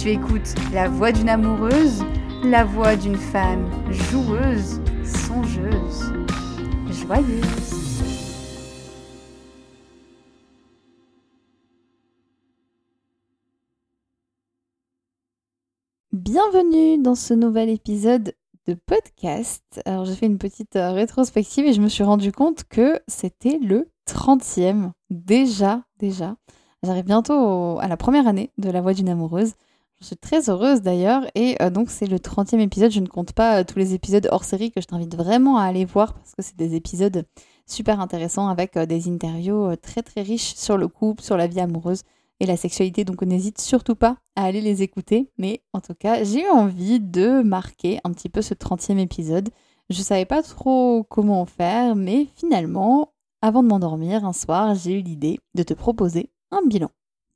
Tu 0.00 0.08
écoutes 0.08 0.54
la 0.72 0.88
voix 0.88 1.12
d'une 1.12 1.28
amoureuse, 1.28 2.02
la 2.42 2.64
voix 2.64 2.96
d'une 2.96 3.18
femme 3.18 3.70
joueuse, 3.90 4.80
songeuse, 5.04 6.14
joyeuse. 6.88 8.00
Bienvenue 16.12 16.96
dans 17.02 17.14
ce 17.14 17.34
nouvel 17.34 17.68
épisode 17.68 18.32
de 18.66 18.72
podcast. 18.72 19.82
Alors 19.84 20.06
j'ai 20.06 20.14
fait 20.14 20.24
une 20.24 20.38
petite 20.38 20.76
euh, 20.76 20.92
rétrospective 20.92 21.66
et 21.66 21.74
je 21.74 21.82
me 21.82 21.88
suis 21.88 22.04
rendu 22.04 22.32
compte 22.32 22.64
que 22.64 22.98
c'était 23.06 23.58
le 23.58 23.90
30e. 24.08 24.92
Déjà, 25.10 25.82
déjà. 25.98 26.36
J'arrive 26.82 27.04
bientôt 27.04 27.78
à 27.80 27.86
la 27.86 27.98
première 27.98 28.26
année 28.26 28.50
de 28.56 28.70
La 28.70 28.80
Voix 28.80 28.94
d'une 28.94 29.10
amoureuse. 29.10 29.52
Je 30.00 30.06
suis 30.06 30.16
très 30.16 30.48
heureuse 30.48 30.80
d'ailleurs. 30.80 31.26
Et 31.34 31.60
euh, 31.60 31.68
donc, 31.68 31.90
c'est 31.90 32.06
le 32.06 32.18
30e 32.18 32.58
épisode. 32.60 32.90
Je 32.90 33.00
ne 33.00 33.06
compte 33.06 33.32
pas 33.32 33.60
euh, 33.60 33.64
tous 33.64 33.78
les 33.78 33.92
épisodes 33.94 34.26
hors 34.30 34.44
série 34.44 34.70
que 34.70 34.80
je 34.80 34.86
t'invite 34.86 35.14
vraiment 35.14 35.58
à 35.58 35.64
aller 35.64 35.84
voir 35.84 36.14
parce 36.14 36.34
que 36.34 36.42
c'est 36.42 36.56
des 36.56 36.74
épisodes 36.74 37.26
super 37.66 38.00
intéressants 38.00 38.48
avec 38.48 38.76
euh, 38.76 38.86
des 38.86 39.08
interviews 39.08 39.76
très 39.76 40.02
très 40.02 40.22
riches 40.22 40.54
sur 40.54 40.78
le 40.78 40.88
couple, 40.88 41.22
sur 41.22 41.36
la 41.36 41.46
vie 41.46 41.60
amoureuse 41.60 42.02
et 42.40 42.46
la 42.46 42.56
sexualité. 42.56 43.04
Donc, 43.04 43.20
n'hésite 43.22 43.60
surtout 43.60 43.94
pas 43.94 44.16
à 44.36 44.44
aller 44.44 44.62
les 44.62 44.82
écouter. 44.82 45.30
Mais 45.36 45.62
en 45.74 45.80
tout 45.80 45.94
cas, 45.94 46.24
j'ai 46.24 46.44
eu 46.44 46.48
envie 46.48 46.98
de 46.98 47.42
marquer 47.42 48.00
un 48.04 48.12
petit 48.12 48.30
peu 48.30 48.40
ce 48.40 48.54
30e 48.54 48.98
épisode. 48.98 49.50
Je 49.90 50.00
savais 50.00 50.24
pas 50.24 50.42
trop 50.42 51.04
comment 51.10 51.44
faire, 51.44 51.94
mais 51.94 52.28
finalement, 52.36 53.12
avant 53.42 53.62
de 53.62 53.68
m'endormir 53.68 54.24
un 54.24 54.32
soir, 54.32 54.74
j'ai 54.74 54.98
eu 54.98 55.02
l'idée 55.02 55.40
de 55.54 55.62
te 55.62 55.74
proposer 55.74 56.30
un 56.52 56.62
bilan. 56.66 56.90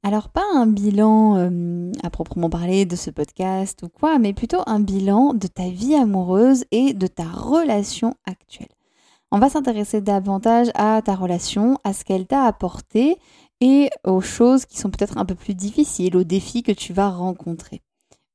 Alors 0.07 0.29
pas 0.29 0.45
un 0.53 0.67
bilan 0.67 1.39
euh, 1.39 1.91
à 2.03 2.11
proprement 2.11 2.51
parler 2.51 2.85
de 2.85 2.95
ce 2.95 3.09
podcast 3.09 3.85
ou 3.85 3.89
quoi, 3.89 4.19
mais 4.19 4.35
plutôt 4.35 4.61
un 4.67 4.79
bilan 4.79 5.33
de 5.33 5.47
ta 5.47 5.71
vie 5.71 5.95
amoureuse 5.95 6.67
et 6.73 6.93
de 6.93 7.07
ta 7.07 7.25
relation 7.25 8.15
actuelle. 8.27 8.69
On 9.31 9.39
va 9.39 9.49
s'intéresser 9.49 10.03
davantage 10.03 10.69
à 10.75 11.01
ta 11.03 11.15
relation, 11.15 11.79
à 11.85 11.95
ce 11.95 12.05
qu'elle 12.05 12.27
t'a 12.27 12.45
apporté 12.45 13.17
et 13.63 13.89
aux 14.07 14.21
choses 14.21 14.67
qui 14.67 14.77
sont 14.77 14.91
peut-être 14.91 15.17
un 15.17 15.25
peu 15.25 15.35
plus 15.35 15.55
difficiles, 15.55 16.19
aux 16.19 16.25
défis 16.25 16.63
que 16.63 16.73
tu 16.73 16.93
vas 16.93 17.09
rencontrer. 17.09 17.81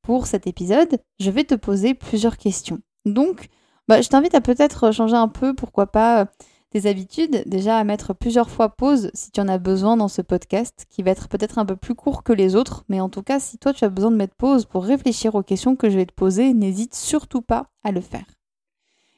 Pour 0.02 0.26
cet 0.26 0.48
épisode, 0.48 0.98
je 1.20 1.30
vais 1.30 1.44
te 1.44 1.54
poser 1.54 1.94
plusieurs 1.94 2.38
questions. 2.38 2.80
Donc, 3.06 3.48
bah, 3.88 4.02
je 4.02 4.10
t'invite 4.10 4.34
à 4.34 4.42
peut-être 4.42 4.92
changer 4.92 5.16
un 5.16 5.28
peu, 5.28 5.54
pourquoi 5.54 5.86
pas, 5.86 6.32
tes 6.72 6.88
habitudes, 6.88 7.44
déjà 7.48 7.78
à 7.78 7.84
mettre 7.84 8.14
plusieurs 8.14 8.50
fois 8.50 8.70
pause 8.70 9.10
si 9.14 9.32
tu 9.32 9.42
en 9.42 9.48
as 9.48 9.58
besoin 9.58 9.98
dans 9.98 10.08
ce 10.08 10.22
podcast, 10.22 10.86
qui 10.90 11.02
va 11.02 11.12
être 11.12 11.28
peut-être 11.28 11.58
un 11.58 11.66
peu 11.66 11.76
plus 11.76 11.96
court 11.96 12.24
que 12.24 12.34
les 12.34 12.56
autres, 12.56 12.84
mais 12.90 13.02
en 13.02 13.10
tout 13.10 13.24
cas, 13.24 13.40
si 13.40 13.58
toi 13.58 13.74
tu 13.74 13.86
as 13.86 13.90
besoin 13.90 14.12
de 14.12 14.16
mettre 14.18 14.36
pause 14.36 14.66
pour 14.66 14.84
réfléchir 14.84 15.36
aux 15.36 15.44
questions 15.44 15.76
que 15.76 15.90
je 15.90 15.96
vais 15.96 16.06
te 16.06 16.14
poser, 16.14 16.54
n'hésite 16.54 16.94
surtout 16.94 17.42
pas 17.42 17.72
à 17.84 17.92
le 17.92 18.02
faire. 18.02 18.26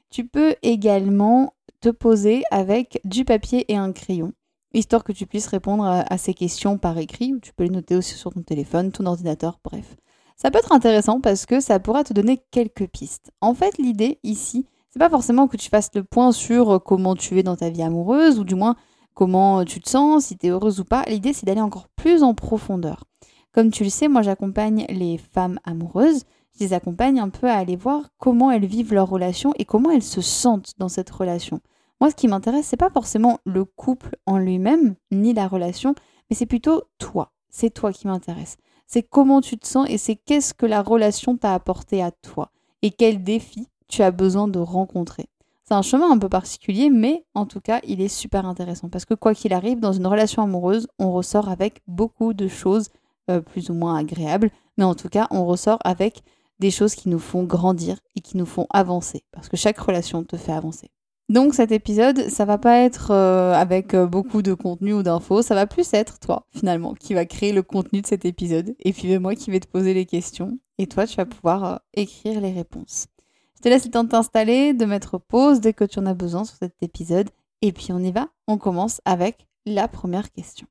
Tu 0.10 0.26
peux 0.26 0.56
également 0.62 1.54
te 1.82 1.90
poser 1.90 2.44
avec 2.52 3.02
du 3.04 3.26
papier 3.26 3.72
et 3.72 3.76
un 3.76 3.92
crayon, 3.92 4.34
histoire 4.74 5.04
que 5.04 5.12
tu 5.12 5.26
puisses 5.26 5.48
répondre 5.48 5.86
à, 5.86 6.18
ces 6.18 6.34
questions 6.34 6.78
par 6.78 6.98
écrit, 6.98 7.34
tu 7.42 7.54
peux 7.54 7.64
les 7.64 7.70
noter 7.70 7.96
aussi 7.96 8.16
sur 8.16 8.32
ton 8.34 8.42
téléphone, 8.42 8.92
ton 8.92 9.06
ordinateur, 9.06 9.60
bref. 9.64 9.96
Ça 10.38 10.50
peut 10.50 10.58
être 10.58 10.72
intéressant 10.72 11.22
parce 11.22 11.46
que 11.46 11.60
ça 11.60 11.80
pourra 11.80 12.04
te 12.04 12.14
donner 12.14 12.42
quelques 12.50 12.88
pistes. 12.88 13.32
En 13.42 13.54
fait, 13.54 13.78
l'idée 13.78 14.20
ici, 14.24 14.66
c'est 14.92 15.00
pas 15.00 15.10
forcément 15.10 15.48
que 15.48 15.58
tu 15.58 15.70
fasses 15.70 15.90
le 15.96 16.04
point 16.04 16.32
sur 16.32 16.72
euh, 16.72 16.80
comment 16.80 17.16
tu 17.16 17.40
es 17.40 17.44
dans 17.44 17.56
ta 17.56 17.70
vie 17.70 17.82
amoureuse, 17.82 18.40
ou 18.40 18.44
du 18.44 18.56
moins 18.56 18.76
comment 19.14 19.64
tu 19.64 19.80
te 19.80 19.90
sens, 19.90 20.26
si 20.26 20.38
tu 20.38 20.48
es 20.48 20.50
heureuse 20.50 20.80
ou 20.80 20.86
pas. 20.86 21.04
L'idée, 21.08 21.34
c'est 21.34 21.46
d'aller 21.46 21.62
encore 21.62 21.88
plus 21.96 22.24
en 22.24 22.34
profondeur. 22.34 23.06
Comme 23.54 23.72
tu 23.72 23.84
le 23.84 23.90
sais, 23.90 24.08
moi, 24.08 24.22
j'accompagne 24.22 24.86
les 24.90 25.18
femmes 25.18 25.60
amoureuses. 25.64 26.24
Je 26.54 26.66
les 26.66 26.74
accompagne 26.74 27.20
un 27.20 27.30
peu 27.30 27.48
à 27.48 27.58
aller 27.58 27.78
voir 27.78 28.10
comment 28.18 28.52
elles 28.52 28.66
vivent 28.66 28.94
leur 28.94 29.10
relation 29.10 29.54
et 29.58 29.66
comment 29.66 29.92
elles 29.92 30.04
se 30.04 30.22
sentent 30.22 30.74
dans 30.78 30.90
cette 30.90 31.10
relation. 31.10 31.62
Moi, 32.02 32.10
ce 32.10 32.16
qui 32.16 32.28
m'intéresse, 32.28 32.66
c'est 32.66 32.78
pas 32.78 32.90
forcément 32.90 33.40
le 33.46 33.64
couple 33.64 34.18
en 34.26 34.38
lui-même, 34.38 34.96
ni 35.12 35.34
la 35.34 35.48
relation, 35.48 35.96
mais 36.30 36.36
c'est 36.36 36.46
plutôt 36.46 36.84
toi. 36.98 37.32
C'est 37.50 37.70
toi 37.70 37.94
qui 37.94 38.08
m'intéresse. 38.08 38.58
C'est 38.88 39.04
comment 39.04 39.40
tu 39.40 39.58
te 39.58 39.68
sens 39.68 39.88
et 39.90 39.98
c'est 39.98 40.16
qu'est-ce 40.16 40.54
que 40.54 40.66
la 40.66 40.82
relation 40.82 41.38
t'a 41.38 41.54
apporté 41.54 42.02
à 42.02 42.12
toi 42.12 42.52
et 42.82 42.92
quels 42.92 43.24
défis 43.24 43.68
tu 43.92 44.02
as 44.02 44.12
besoin 44.12 44.48
de 44.48 44.60
rencontrer. 44.60 45.26
C'est 45.64 45.76
un 45.76 45.82
chemin 45.82 46.12
un 46.12 46.18
peu 46.18 46.30
particulier, 46.30 46.90
mais 46.90 47.24
en 47.36 47.46
tout 47.46 47.62
cas, 47.62 47.80
il 47.88 48.02
est 48.02 48.08
super 48.08 48.46
intéressant 48.46 48.90
parce 48.90 49.06
que 49.06 49.14
quoi 49.14 49.34
qu'il 49.34 49.54
arrive, 49.54 49.80
dans 49.80 49.94
une 49.94 50.08
relation 50.08 50.42
amoureuse, 50.42 50.88
on 51.00 51.12
ressort 51.12 51.50
avec 51.50 51.82
beaucoup 51.88 52.34
de 52.34 52.48
choses 52.48 52.90
euh, 53.30 53.40
plus 53.40 53.70
ou 53.70 53.74
moins 53.74 53.96
agréables, 53.96 54.50
mais 54.78 54.84
en 54.84 54.96
tout 54.96 55.10
cas, 55.10 55.28
on 55.30 55.46
ressort 55.46 55.80
avec 55.84 56.24
des 56.60 56.72
choses 56.72 56.96
qui 56.96 57.10
nous 57.10 57.20
font 57.20 57.44
grandir 57.44 57.98
et 58.16 58.22
qui 58.22 58.38
nous 58.38 58.46
font 58.46 58.68
avancer 58.72 59.24
parce 59.32 59.50
que 59.50 59.58
chaque 59.58 59.80
relation 59.80 60.24
te 60.24 60.38
fait 60.38 60.52
avancer. 60.52 60.90
Donc 61.30 61.54
cet 61.54 61.72
épisode, 61.72 62.28
ça 62.30 62.46
va 62.46 62.58
pas 62.58 62.80
être 62.80 63.12
euh, 63.12 63.54
avec 63.54 63.94
euh, 63.94 64.06
beaucoup 64.06 64.42
de 64.42 64.54
contenu 64.54 64.94
ou 64.94 65.04
d'infos, 65.04 65.42
ça 65.42 65.56
va 65.56 65.66
plus 65.66 65.94
être 65.94 66.20
toi 66.20 66.46
finalement 66.52 66.94
qui 66.94 67.14
va 67.14 67.26
créer 67.26 67.54
le 67.54 67.64
contenu 67.64 68.02
de 68.02 68.08
cet 68.08 68.26
épisode 68.26 68.76
et 68.80 68.94
puis 68.94 69.18
moi 69.18 69.36
qui 69.36 69.50
vais 69.52 69.60
te 69.60 69.68
poser 69.68 69.94
les 69.94 70.06
questions 70.06 70.60
et 70.78 70.88
toi 70.88 71.08
tu 71.08 71.16
vas 71.16 71.26
pouvoir 71.26 71.82
écrire 71.94 72.42
les 72.42 72.52
réponses. 72.52 73.08
Je 73.62 73.66
te 73.66 73.70
laisse 73.70 73.86
le 73.86 73.92
temps 73.92 74.04
de 74.04 74.10
t'installer, 74.10 74.74
de 74.74 74.86
mettre 74.86 75.20
pause 75.20 75.60
dès 75.60 75.74
que 75.74 75.84
tu 75.84 76.00
en 76.00 76.08
as 76.08 76.16
besoin 76.16 76.46
sur 76.46 76.56
cet 76.56 76.82
épisode. 76.82 77.30
Et 77.62 77.72
puis 77.72 77.92
on 77.92 78.00
y 78.00 78.12
va. 78.12 78.30
On 78.48 78.58
commence 78.58 79.02
avec 79.06 79.46
la 79.68 79.88
première 79.88 80.32
question. 80.32 80.66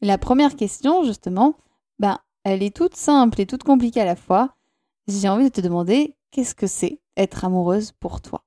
La 0.00 0.18
première 0.18 0.54
question, 0.54 1.02
justement, 1.02 1.56
ben, 1.98 2.20
elle 2.44 2.62
est 2.62 2.76
toute 2.76 2.94
simple 2.94 3.40
et 3.40 3.46
toute 3.46 3.64
compliquée 3.64 4.00
à 4.00 4.04
la 4.04 4.14
fois. 4.14 4.54
J'ai 5.08 5.28
envie 5.28 5.46
de 5.46 5.48
te 5.48 5.60
demander 5.60 6.14
qu'est-ce 6.30 6.54
que 6.54 6.68
c'est 6.68 7.00
être 7.16 7.44
amoureuse 7.44 7.90
pour 7.90 8.20
toi? 8.20 8.44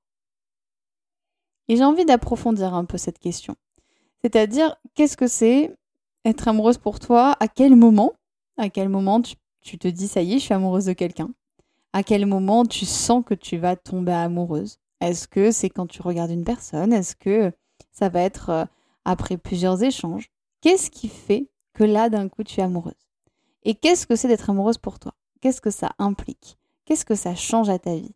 Et 1.68 1.76
j'ai 1.76 1.84
envie 1.84 2.06
d'approfondir 2.06 2.72
un 2.72 2.86
peu 2.86 2.96
cette 2.96 3.18
question. 3.18 3.56
C'est-à-dire, 4.22 4.74
qu'est-ce 4.94 5.18
que 5.18 5.26
c'est 5.26 5.76
être 6.24 6.48
amoureuse 6.48 6.78
pour 6.78 6.98
toi? 6.98 7.36
À 7.40 7.48
quel 7.48 7.76
moment? 7.76 8.14
À 8.56 8.70
quel 8.70 8.88
moment 8.88 9.20
tu, 9.20 9.34
tu 9.60 9.76
te 9.76 9.86
dis, 9.86 10.08
ça 10.08 10.22
y 10.22 10.32
est, 10.32 10.38
je 10.38 10.44
suis 10.44 10.54
amoureuse 10.54 10.86
de 10.86 10.94
quelqu'un? 10.94 11.28
À 11.92 12.02
quel 12.02 12.26
moment 12.26 12.64
tu 12.64 12.86
sens 12.86 13.22
que 13.24 13.34
tu 13.34 13.58
vas 13.58 13.76
tomber 13.76 14.12
amoureuse? 14.12 14.78
Est-ce 15.00 15.28
que 15.28 15.50
c'est 15.50 15.68
quand 15.68 15.86
tu 15.86 16.00
regardes 16.00 16.30
une 16.30 16.44
personne? 16.44 16.92
Est-ce 16.92 17.14
que 17.16 17.52
ça 17.90 18.08
va 18.08 18.22
être 18.22 18.48
euh, 18.50 18.64
après 19.04 19.36
plusieurs 19.36 19.82
échanges? 19.82 20.30
Qu'est-ce 20.62 20.90
qui 20.90 21.08
fait 21.08 21.50
que 21.74 21.84
là, 21.84 22.08
d'un 22.08 22.28
coup, 22.28 22.44
tu 22.44 22.60
es 22.60 22.62
amoureuse? 22.62 22.94
Et 23.64 23.74
qu'est-ce 23.74 24.06
que 24.06 24.16
c'est 24.16 24.28
d'être 24.28 24.48
amoureuse 24.48 24.78
pour 24.78 24.98
toi? 24.98 25.12
Qu'est-ce 25.40 25.60
que 25.60 25.70
ça 25.70 25.90
implique? 25.98 26.56
Qu'est-ce 26.84 27.04
que 27.04 27.14
ça 27.14 27.34
change 27.34 27.68
à 27.68 27.78
ta 27.78 27.94
vie? 27.94 28.14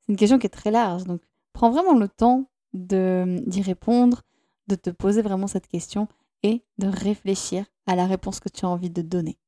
C'est 0.00 0.12
une 0.12 0.16
question 0.16 0.38
qui 0.38 0.46
est 0.46 0.50
très 0.50 0.70
large, 0.70 1.04
donc 1.04 1.22
prends 1.52 1.70
vraiment 1.70 1.94
le 1.94 2.08
temps 2.08 2.50
d'y 2.72 3.62
répondre, 3.62 4.22
de 4.66 4.74
te 4.74 4.90
poser 4.90 5.22
vraiment 5.22 5.46
cette 5.46 5.68
question 5.68 6.08
et 6.42 6.64
de 6.78 6.88
réfléchir 6.88 7.64
à 7.86 7.94
la 7.94 8.06
réponse 8.06 8.40
que 8.40 8.48
tu 8.48 8.64
as 8.64 8.68
envie 8.68 8.90
de 8.90 9.02
donner. 9.02 9.38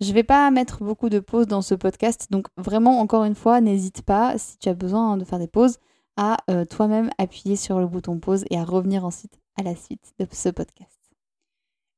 Je 0.00 0.08
ne 0.08 0.14
vais 0.14 0.24
pas 0.24 0.50
mettre 0.50 0.82
beaucoup 0.82 1.08
de 1.08 1.20
pauses 1.20 1.46
dans 1.46 1.62
ce 1.62 1.74
podcast, 1.74 2.26
donc 2.30 2.48
vraiment, 2.56 3.00
encore 3.00 3.24
une 3.24 3.34
fois, 3.34 3.60
n'hésite 3.60 4.02
pas, 4.02 4.36
si 4.36 4.58
tu 4.58 4.68
as 4.68 4.74
besoin 4.74 5.16
de 5.16 5.24
faire 5.24 5.38
des 5.38 5.46
pauses, 5.46 5.78
à 6.16 6.38
euh, 6.50 6.64
toi-même 6.64 7.10
appuyer 7.18 7.56
sur 7.56 7.78
le 7.78 7.86
bouton 7.86 8.18
pause 8.18 8.44
et 8.50 8.58
à 8.58 8.64
revenir 8.64 9.04
ensuite 9.04 9.40
à 9.56 9.62
la 9.62 9.74
suite 9.74 10.12
de 10.18 10.26
ce 10.30 10.48
podcast. 10.48 10.98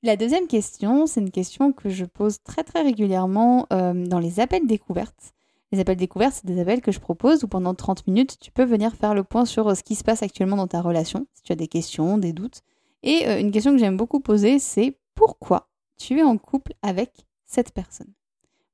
La 0.02 0.16
deuxième 0.16 0.46
question, 0.46 1.06
c'est 1.06 1.20
une 1.20 1.30
question 1.30 1.72
que 1.72 1.88
je 1.88 2.04
pose 2.04 2.42
très 2.42 2.62
très 2.62 2.82
régulièrement 2.82 3.66
euh, 3.72 4.06
dans 4.06 4.18
les 4.18 4.38
appels 4.38 4.66
découvertes. 4.66 5.32
Les 5.72 5.80
appels 5.80 5.96
découvertes, 5.96 6.34
c'est 6.34 6.46
des 6.46 6.60
appels 6.60 6.82
que 6.82 6.92
je 6.92 7.00
propose 7.00 7.42
où 7.42 7.48
pendant 7.48 7.74
30 7.74 8.06
minutes, 8.06 8.36
tu 8.38 8.50
peux 8.50 8.64
venir 8.64 8.94
faire 8.94 9.14
le 9.14 9.24
point 9.24 9.46
sur 9.46 9.68
euh, 9.68 9.74
ce 9.74 9.82
qui 9.82 9.94
se 9.94 10.04
passe 10.04 10.22
actuellement 10.22 10.56
dans 10.56 10.68
ta 10.68 10.82
relation, 10.82 11.26
si 11.32 11.42
tu 11.42 11.52
as 11.52 11.56
des 11.56 11.68
questions, 11.68 12.18
des 12.18 12.32
doutes. 12.32 12.60
Et 13.02 13.38
une 13.38 13.50
question 13.50 13.72
que 13.72 13.78
j'aime 13.78 13.98
beaucoup 13.98 14.20
poser, 14.20 14.58
c'est 14.58 14.96
pourquoi 15.14 15.68
tu 15.98 16.20
es 16.20 16.22
en 16.22 16.38
couple 16.38 16.72
avec 16.80 17.26
cette 17.54 17.72
personne 17.72 18.12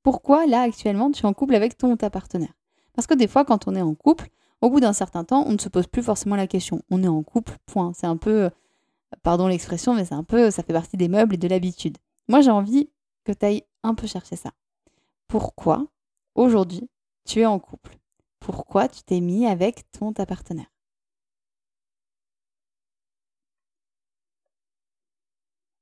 Pourquoi 0.02 0.46
là 0.46 0.62
actuellement 0.62 1.10
tu 1.10 1.22
es 1.22 1.26
en 1.26 1.34
couple 1.34 1.54
avec 1.54 1.76
ton 1.76 1.92
ou 1.92 1.96
ta 1.96 2.10
partenaire? 2.10 2.54
Parce 2.94 3.06
que 3.06 3.14
des 3.14 3.28
fois, 3.28 3.44
quand 3.44 3.68
on 3.68 3.74
est 3.74 3.82
en 3.82 3.94
couple, 3.94 4.28
au 4.60 4.70
bout 4.70 4.80
d'un 4.80 4.92
certain 4.92 5.24
temps, 5.24 5.44
on 5.46 5.52
ne 5.52 5.58
se 5.58 5.68
pose 5.68 5.86
plus 5.86 6.02
forcément 6.02 6.36
la 6.36 6.46
question. 6.46 6.82
On 6.90 7.02
est 7.02 7.08
en 7.08 7.22
couple, 7.22 7.56
point. 7.66 7.92
C'est 7.94 8.06
un 8.06 8.16
peu, 8.16 8.44
euh, 8.44 8.50
pardon 9.22 9.46
l'expression, 9.46 9.94
mais 9.94 10.04
c'est 10.04 10.14
un 10.14 10.24
peu, 10.24 10.50
ça 10.50 10.62
fait 10.62 10.72
partie 10.72 10.96
des 10.96 11.08
meubles 11.08 11.34
et 11.34 11.38
de 11.38 11.48
l'habitude. 11.48 11.98
Moi, 12.28 12.40
j'ai 12.40 12.50
envie 12.50 12.90
que 13.24 13.32
tu 13.32 13.46
ailles 13.46 13.64
un 13.82 13.94
peu 13.94 14.06
chercher 14.06 14.36
ça. 14.36 14.52
Pourquoi, 15.28 15.86
aujourd'hui, 16.34 16.88
tu 17.24 17.40
es 17.40 17.46
en 17.46 17.58
couple? 17.58 17.96
Pourquoi 18.38 18.88
tu 18.88 19.02
t'es 19.02 19.20
mis 19.20 19.46
avec 19.46 19.90
ton 19.92 20.12
ta 20.12 20.26
partenaire? 20.26 20.70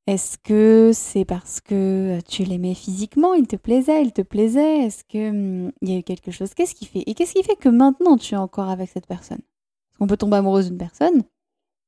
Est-ce 0.08 0.38
que 0.38 0.92
c'est 0.94 1.26
parce 1.26 1.60
que 1.60 2.18
tu 2.26 2.42
l'aimais 2.42 2.72
physiquement, 2.72 3.34
il 3.34 3.46
te 3.46 3.56
plaisait, 3.56 4.00
il 4.02 4.14
te 4.14 4.22
plaisait? 4.22 4.86
Est-ce 4.86 5.04
qu'il 5.04 5.20
hum, 5.28 5.72
y 5.82 5.92
a 5.92 5.98
eu 5.98 6.02
quelque 6.02 6.30
chose? 6.30 6.54
Qu'est-ce 6.54 6.74
qui 6.74 6.86
fait 6.86 7.02
Et 7.06 7.12
qu'est-ce 7.12 7.34
qui 7.34 7.42
fait 7.42 7.56
que 7.56 7.68
maintenant 7.68 8.16
tu 8.16 8.34
es 8.34 8.38
encore 8.38 8.70
avec 8.70 8.88
cette 8.88 9.06
personne? 9.06 9.42
Parce 9.90 9.98
qu'on 9.98 10.06
peut 10.06 10.16
tomber 10.16 10.38
amoureuse 10.38 10.68
d'une 10.68 10.78
personne, 10.78 11.24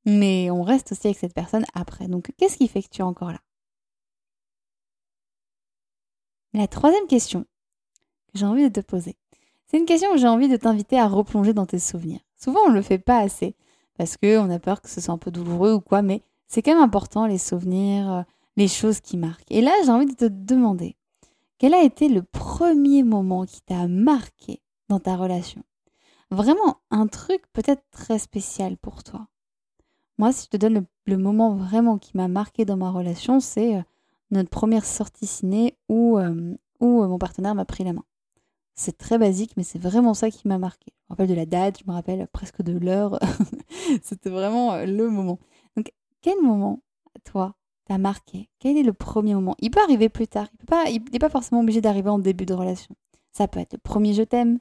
mais 0.04 0.50
on 0.50 0.62
reste 0.62 0.92
aussi 0.92 1.06
avec 1.06 1.16
cette 1.16 1.32
personne 1.32 1.64
après. 1.72 2.08
Donc 2.08 2.30
qu'est-ce 2.36 2.58
qui 2.58 2.68
fait 2.68 2.82
que 2.82 2.90
tu 2.90 3.00
es 3.00 3.04
encore 3.04 3.32
là? 3.32 3.40
La 6.52 6.68
troisième 6.68 7.06
question 7.06 7.46
que 8.34 8.38
j'ai 8.38 8.44
envie 8.44 8.68
de 8.68 8.82
te 8.82 8.86
poser, 8.86 9.16
c'est 9.66 9.78
une 9.78 9.86
question 9.86 10.12
où 10.12 10.18
j'ai 10.18 10.28
envie 10.28 10.48
de 10.48 10.58
t'inviter 10.58 10.98
à 10.98 11.08
replonger 11.08 11.54
dans 11.54 11.64
tes 11.64 11.78
souvenirs. 11.78 12.20
Souvent 12.36 12.60
on 12.66 12.68
ne 12.68 12.74
le 12.74 12.82
fait 12.82 12.98
pas 12.98 13.20
assez 13.20 13.56
parce 13.96 14.18
qu'on 14.18 14.50
a 14.50 14.58
peur 14.58 14.82
que 14.82 14.90
ce 14.90 15.00
soit 15.00 15.14
un 15.14 15.18
peu 15.18 15.30
douloureux 15.30 15.72
ou 15.72 15.80
quoi, 15.80 16.02
mais 16.02 16.22
c'est 16.50 16.62
quand 16.62 16.74
même 16.74 16.82
important 16.82 17.26
les 17.26 17.38
souvenirs, 17.38 18.12
euh, 18.12 18.22
les 18.56 18.66
choses 18.66 19.00
qui 19.00 19.16
marquent. 19.16 19.50
Et 19.50 19.62
là, 19.62 19.70
j'ai 19.84 19.90
envie 19.90 20.06
de 20.06 20.14
te 20.14 20.24
demander, 20.24 20.96
quel 21.58 21.74
a 21.74 21.82
été 21.82 22.08
le 22.08 22.22
premier 22.22 23.04
moment 23.04 23.46
qui 23.46 23.62
t'a 23.62 23.86
marqué 23.86 24.60
dans 24.88 24.98
ta 24.98 25.16
relation? 25.16 25.62
Vraiment 26.32 26.78
un 26.90 27.06
truc 27.06 27.42
peut-être 27.52 27.84
très 27.92 28.18
spécial 28.18 28.76
pour 28.76 29.04
toi? 29.04 29.28
Moi, 30.18 30.32
si 30.32 30.46
je 30.46 30.48
te 30.48 30.56
donne 30.56 30.84
le, 31.06 31.16
moment 31.16 31.54
vraiment 31.54 31.98
qui 31.98 32.16
m'a 32.16 32.26
marqué 32.26 32.64
dans 32.64 32.76
ma 32.76 32.90
relation, 32.90 33.38
c'est 33.38 33.76
euh, 33.76 33.82
notre 34.32 34.50
première 34.50 34.84
sortie 34.84 35.26
ciné 35.26 35.76
où, 35.88 36.18
euh, 36.18 36.56
où 36.80 37.04
mon 37.04 37.18
partenaire 37.18 37.54
m'a 37.54 37.64
pris 37.64 37.84
la 37.84 37.92
main. 37.92 38.04
C'est 38.74 38.98
très 38.98 39.18
basique, 39.18 39.52
mais 39.56 39.62
c'est 39.62 39.78
vraiment 39.78 40.14
ça 40.14 40.30
qui 40.30 40.48
m'a 40.48 40.58
marqué. 40.58 40.86
Je 40.88 41.04
me 41.04 41.08
rappelle 41.10 41.28
de 41.28 41.34
la 41.34 41.46
date, 41.46 41.78
je 41.80 41.84
me 41.86 41.94
rappelle 41.94 42.26
presque 42.32 42.62
de 42.62 42.76
l'heure. 42.76 43.20
C'était 44.02 44.30
vraiment 44.30 44.76
le 44.84 45.08
moment. 45.10 45.38
Quel 46.22 46.40
moment, 46.42 46.82
toi, 47.24 47.56
t'a 47.86 47.98
marqué? 47.98 48.50
Quel 48.58 48.76
est 48.76 48.82
le 48.82 48.92
premier 48.92 49.34
moment? 49.34 49.56
Il 49.60 49.70
peut 49.70 49.80
arriver 49.80 50.08
plus 50.08 50.28
tard. 50.28 50.48
Il 50.88 51.02
n'est 51.12 51.18
pas, 51.18 51.28
forcément 51.30 51.60
obligé 51.60 51.80
d'arriver 51.80 52.10
en 52.10 52.18
début 52.18 52.46
de 52.46 52.54
relation. 52.54 52.94
Ça 53.32 53.48
peut 53.48 53.60
être 53.60 53.72
le 53.72 53.78
premier 53.78 54.12
je 54.12 54.22
t'aime. 54.22 54.60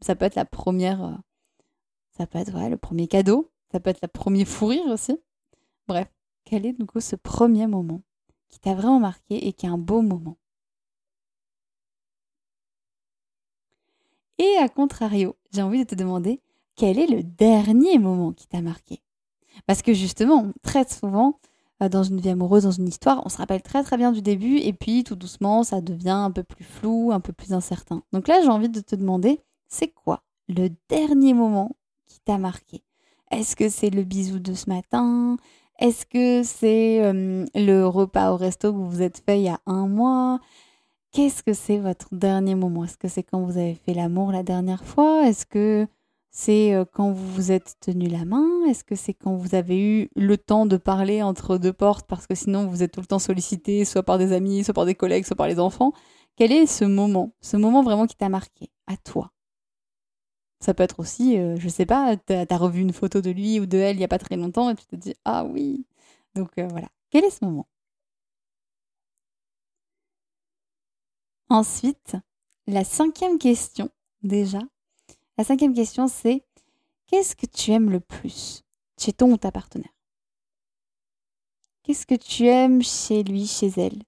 Ça 0.00 0.14
peut 0.14 0.26
être 0.26 0.34
la 0.34 0.44
première. 0.44 1.02
Euh, 1.04 1.14
ça 2.10 2.26
peut 2.26 2.38
être 2.38 2.52
le 2.52 2.76
premier 2.76 3.08
cadeau. 3.08 3.50
Ça 3.72 3.80
peut 3.80 3.90
être 3.90 4.02
le 4.02 4.08
premier 4.08 4.44
fou 4.44 4.66
rire 4.66 4.86
aussi. 4.86 5.18
Bref, 5.86 6.08
quel 6.44 6.66
est 6.66 6.72
du 6.72 6.84
ce 7.00 7.16
premier 7.16 7.66
moment 7.66 8.02
qui 8.48 8.60
t'a 8.60 8.74
vraiment 8.74 9.00
marqué 9.00 9.46
et 9.46 9.52
qui 9.52 9.66
est 9.66 9.70
un 9.70 9.78
beau 9.78 10.02
moment? 10.02 10.38
Et 14.38 14.56
à 14.58 14.68
contrario, 14.68 15.36
j'ai 15.52 15.62
envie 15.62 15.80
de 15.80 15.88
te 15.88 15.94
demander 15.94 16.40
quel 16.76 16.98
est 16.98 17.06
le 17.06 17.22
dernier 17.22 17.98
moment 17.98 18.32
qui 18.32 18.46
t'a 18.46 18.62
marqué? 18.62 19.02
Parce 19.66 19.82
que 19.82 19.92
justement, 19.92 20.46
très 20.62 20.88
souvent, 20.88 21.38
euh, 21.82 21.88
dans 21.88 22.02
une 22.02 22.20
vie 22.20 22.30
amoureuse, 22.30 22.64
dans 22.64 22.70
une 22.70 22.88
histoire, 22.88 23.22
on 23.24 23.28
se 23.28 23.36
rappelle 23.38 23.62
très 23.62 23.82
très 23.82 23.96
bien 23.96 24.12
du 24.12 24.22
début 24.22 24.58
et 24.58 24.72
puis 24.72 25.04
tout 25.04 25.16
doucement, 25.16 25.62
ça 25.62 25.80
devient 25.80 26.10
un 26.10 26.30
peu 26.30 26.42
plus 26.42 26.64
flou, 26.64 27.12
un 27.12 27.20
peu 27.20 27.32
plus 27.32 27.52
incertain. 27.52 28.02
Donc 28.12 28.28
là, 28.28 28.40
j'ai 28.42 28.48
envie 28.48 28.68
de 28.68 28.80
te 28.80 28.96
demander, 28.96 29.40
c'est 29.68 29.88
quoi 29.88 30.22
le 30.48 30.70
dernier 30.88 31.34
moment 31.34 31.76
qui 32.06 32.20
t'a 32.20 32.38
marqué? 32.38 32.82
Est-ce 33.30 33.56
que 33.56 33.68
c'est 33.68 33.90
le 33.90 34.04
bisou 34.04 34.38
de 34.38 34.54
ce 34.54 34.70
matin? 34.70 35.36
Est-ce 35.78 36.06
que 36.06 36.42
c'est 36.42 37.12
le 37.54 37.84
repas 37.84 38.32
au 38.32 38.36
resto 38.36 38.72
que 38.72 38.78
vous 38.78 38.88
vous 38.90 39.02
êtes 39.02 39.22
fait 39.24 39.38
il 39.38 39.44
y 39.44 39.48
a 39.48 39.60
un 39.66 39.86
mois? 39.86 40.40
Qu'est-ce 41.12 41.42
que 41.42 41.52
c'est 41.52 41.78
votre 41.78 42.14
dernier 42.14 42.54
moment? 42.54 42.84
Est-ce 42.84 42.98
que 42.98 43.08
c'est 43.08 43.22
quand 43.22 43.40
vous 43.42 43.56
avez 43.58 43.74
fait 43.74 43.94
l'amour 43.94 44.32
la 44.32 44.42
dernière 44.42 44.84
fois? 44.84 45.26
Est-ce 45.26 45.46
que 45.46 45.86
c'est 46.30 46.74
euh, 46.74 46.84
quand 46.84 47.10
vous 47.10 47.26
vous 47.32 47.52
êtes 47.52 47.76
tenu 47.80 48.08
la 48.08 48.24
main 48.24 48.46
Est-ce 48.68 48.84
que 48.84 48.94
c'est 48.94 49.14
quand 49.14 49.34
vous 49.36 49.54
avez 49.54 49.80
eu 49.80 50.08
le 50.16 50.36
temps 50.38 50.66
de 50.66 50.76
parler 50.76 51.22
entre 51.22 51.58
deux 51.58 51.72
portes 51.72 52.06
parce 52.06 52.26
que 52.26 52.34
sinon 52.34 52.66
vous 52.66 52.82
êtes 52.82 52.92
tout 52.92 53.00
le 53.00 53.06
temps 53.06 53.18
sollicité, 53.18 53.84
soit 53.84 54.02
par 54.02 54.18
des 54.18 54.32
amis, 54.32 54.64
soit 54.64 54.74
par 54.74 54.86
des 54.86 54.94
collègues, 54.94 55.24
soit 55.24 55.36
par 55.36 55.48
les 55.48 55.58
enfants? 55.58 55.92
Quel 56.36 56.52
est 56.52 56.66
ce 56.66 56.84
moment 56.84 57.32
Ce 57.40 57.56
moment 57.56 57.82
vraiment 57.82 58.06
qui 58.06 58.16
t'a 58.16 58.28
marqué, 58.28 58.70
à 58.86 58.96
toi? 58.96 59.32
Ça 60.60 60.74
peut 60.74 60.82
être 60.82 61.00
aussi, 61.00 61.36
je 61.36 61.40
euh, 61.40 61.56
je 61.58 61.68
sais 61.68 61.86
pas, 61.86 62.16
tu 62.16 62.32
as, 62.32 62.56
revu 62.56 62.80
une 62.80 62.92
photo 62.92 63.20
de 63.20 63.30
lui 63.30 63.60
ou 63.60 63.66
de 63.66 63.78
elle 63.78 63.96
il 63.96 64.00
y 64.00 64.04
a 64.04 64.08
pas 64.08 64.18
très 64.18 64.36
longtemps 64.36 64.70
et 64.70 64.74
tu 64.76 64.86
te 64.86 64.96
dis 64.96 65.14
ah 65.24 65.44
oui. 65.44 65.86
Donc 66.34 66.50
euh, 66.58 66.66
voilà. 66.68 66.88
Quel 67.10 67.24
est 67.24 67.30
ce 67.30 67.44
moment? 67.44 67.66
Ensuite, 71.50 72.16
la 72.66 72.84
cinquième 72.84 73.38
question 73.38 73.90
déjà, 74.22 74.60
la 75.38 75.44
cinquième 75.44 75.72
question, 75.72 76.08
c'est 76.08 76.42
qu'est-ce 77.06 77.36
que 77.36 77.46
tu 77.46 77.70
aimes 77.70 77.90
le 77.90 78.00
plus 78.00 78.64
chez 79.00 79.12
ton 79.12 79.32
ou 79.32 79.36
ta 79.36 79.52
partenaire? 79.52 79.94
Qu'est-ce 81.84 82.06
que 82.06 82.16
tu 82.16 82.46
aimes 82.46 82.82
chez 82.82 83.22
lui, 83.22 83.46
chez 83.46 83.68
elle? 83.76 84.02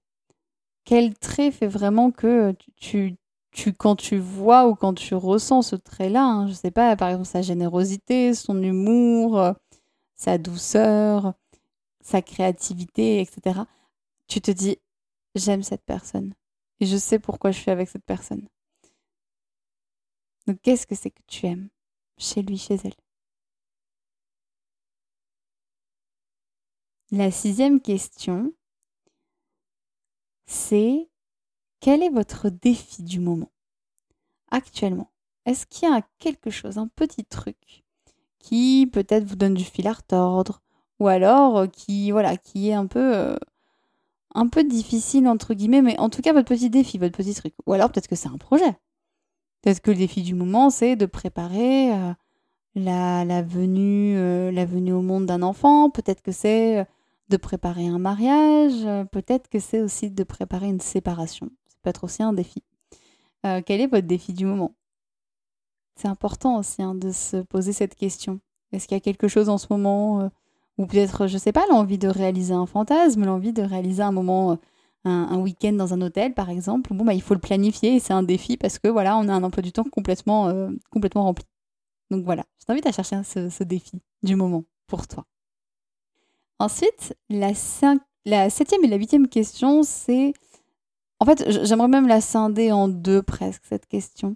Quel 0.83 1.17
trait 1.17 1.51
fait 1.51 1.67
vraiment 1.67 2.11
que 2.11 2.53
tu, 2.75 3.15
tu, 3.51 3.73
quand 3.73 3.95
tu 3.95 4.17
vois 4.17 4.67
ou 4.67 4.75
quand 4.75 4.93
tu 4.93 5.15
ressens 5.15 5.61
ce 5.61 5.75
trait-là, 5.77 6.23
hein, 6.23 6.45
je 6.47 6.51
ne 6.51 6.55
sais 6.57 6.71
pas, 6.71 6.95
par 6.95 7.09
exemple 7.09 7.27
sa 7.27 7.41
générosité, 7.41 8.33
son 8.33 8.61
humour, 8.61 9.53
sa 10.15 10.37
douceur, 10.37 11.33
sa 12.01 12.21
créativité, 12.21 13.21
etc., 13.21 13.61
tu 14.27 14.41
te 14.41 14.51
dis, 14.51 14.77
j'aime 15.35 15.63
cette 15.63 15.85
personne. 15.85 16.33
Et 16.81 16.85
je 16.85 16.97
sais 16.97 17.19
pourquoi 17.19 17.51
je 17.51 17.59
suis 17.59 17.71
avec 17.71 17.89
cette 17.89 18.05
personne. 18.05 18.47
Donc 20.47 20.59
qu'est-ce 20.61 20.87
que 20.87 20.95
c'est 20.95 21.11
que 21.11 21.21
tu 21.27 21.45
aimes 21.47 21.69
chez 22.17 22.41
lui, 22.41 22.57
chez 22.57 22.75
elle? 22.83 22.93
La 27.11 27.29
sixième 27.29 27.81
question, 27.81 28.53
c'est 30.45 31.09
quel 31.81 32.03
est 32.03 32.09
votre 32.09 32.49
défi 32.49 33.03
du 33.03 33.19
moment? 33.19 33.51
Actuellement 34.51 35.11
Est-ce 35.45 35.65
qu'il 35.65 35.89
y 35.89 35.91
a 35.91 36.01
quelque 36.19 36.49
chose, 36.49 36.77
un 36.77 36.87
petit 36.87 37.25
truc 37.25 37.83
qui 38.39 38.87
peut-être 38.91 39.25
vous 39.25 39.35
donne 39.35 39.53
du 39.55 39.63
fil 39.65 39.87
à 39.87 39.93
retordre? 39.93 40.61
Ou 40.99 41.07
alors 41.07 41.57
euh, 41.57 41.67
qui 41.67 42.11
voilà, 42.11 42.37
qui 42.37 42.69
est 42.69 42.73
un 42.73 42.87
peu 42.87 43.15
euh, 43.15 43.35
un 44.35 44.47
peu 44.47 44.63
difficile 44.63 45.27
entre 45.27 45.53
guillemets 45.53 45.81
mais 45.81 45.99
en 45.99 46.09
tout 46.09 46.21
cas 46.21 46.33
votre 46.33 46.49
petit 46.49 46.69
défi, 46.69 46.97
votre 46.97 47.17
petit 47.17 47.33
truc. 47.35 47.53
Ou 47.65 47.73
alors 47.73 47.91
peut-être 47.91 48.07
que 48.07 48.15
c'est 48.15 48.29
un 48.29 48.37
projet. 48.37 48.77
Peut-être 49.61 49.81
que 49.81 49.91
le 49.91 49.97
défi 49.97 50.23
du 50.23 50.33
moment, 50.33 50.69
c'est 50.69 50.95
de 50.95 51.05
préparer 51.05 51.93
euh, 51.93 52.13
la, 52.75 53.41
venue, 53.43 54.17
euh, 54.17 54.51
la 54.51 54.65
venue 54.65 54.93
au 54.93 55.01
monde 55.01 55.27
d'un 55.27 55.43
enfant. 55.43 55.89
Peut-être 55.89 56.21
que 56.21 56.31
c'est 56.31 56.79
euh, 56.79 56.83
de 57.29 57.37
préparer 57.37 57.87
un 57.87 57.99
mariage, 57.99 58.85
peut-être 59.11 59.47
que 59.47 59.59
c'est 59.59 59.79
aussi 59.79 60.11
de 60.11 60.23
préparer 60.25 60.67
une 60.67 60.81
séparation. 60.81 61.49
Ça 61.69 61.77
peut 61.81 61.89
être 61.89 62.03
aussi 62.03 62.21
un 62.23 62.33
défi. 62.33 62.61
quel 63.43 63.79
est 63.79 63.87
votre 63.87 64.05
défi 64.05 64.33
du 64.33 64.45
moment? 64.45 64.75
C'est 65.95 66.09
important 66.09 66.57
aussi 66.57 66.83
hein, 66.83 66.93
de 66.93 67.11
se 67.11 67.37
poser 67.37 67.71
cette 67.71 67.95
question. 67.95 68.41
Est-ce 68.73 68.85
qu'il 68.85 68.97
y 68.97 68.99
a 68.99 69.01
quelque 69.01 69.29
chose 69.29 69.47
en 69.47 69.57
ce 69.57 69.67
moment, 69.69 70.29
ou 70.77 70.85
peut-être, 70.87 71.27
je 71.27 71.35
ne 71.35 71.39
sais 71.39 71.53
pas, 71.53 71.65
l'envie 71.69 71.97
de 71.97 72.09
réaliser 72.09 72.53
un 72.53 72.65
fantasme, 72.65 73.23
l'envie 73.23 73.53
de 73.53 73.63
réaliser 73.63 74.03
un 74.03 74.11
moment 74.11 74.57
un, 75.03 75.37
week-end 75.39 75.73
dans 75.73 75.93
un 75.93 76.01
hôtel, 76.01 76.33
par 76.33 76.49
exemple, 76.49 76.93
bon, 76.93 77.05
bah, 77.05 77.13
il 77.13 77.21
faut 77.21 77.33
le 77.33 77.39
planifier 77.39 77.95
et 77.95 77.99
c'est 77.99 78.13
un 78.13 78.23
défi 78.23 78.57
parce 78.57 78.79
que 78.79 78.87
voilà, 78.87 79.17
on 79.17 79.27
a 79.27 79.33
un 79.33 79.43
emploi 79.43 79.63
du 79.63 79.71
temps 79.71 79.83
complètement, 79.83 80.49
euh, 80.49 80.69
complètement 80.91 81.23
rempli. 81.23 81.45
Donc 82.11 82.23
voilà, 82.25 82.43
je 82.59 82.65
t'invite 82.65 82.85
à 82.85 82.91
chercher 82.91 83.23
ce, 83.23 83.63
défi 83.63 84.01
du 84.21 84.35
moment 84.35 84.63
pour 84.87 85.07
toi. 85.07 85.25
Ensuite, 86.59 87.17
la, 87.29 87.51
la 88.25 88.49
septième 88.49 88.83
et 88.83 88.87
la 88.87 88.97
huitième 88.97 89.27
question, 89.27 89.83
c'est... 89.83 90.33
En 91.19 91.25
fait, 91.25 91.49
j'aimerais 91.65 91.87
même 91.87 92.07
la 92.07 92.19
scinder 92.19 92.71
en 92.71 92.87
deux 92.87 93.21
presque, 93.21 93.63
cette 93.65 93.87
question. 93.87 94.35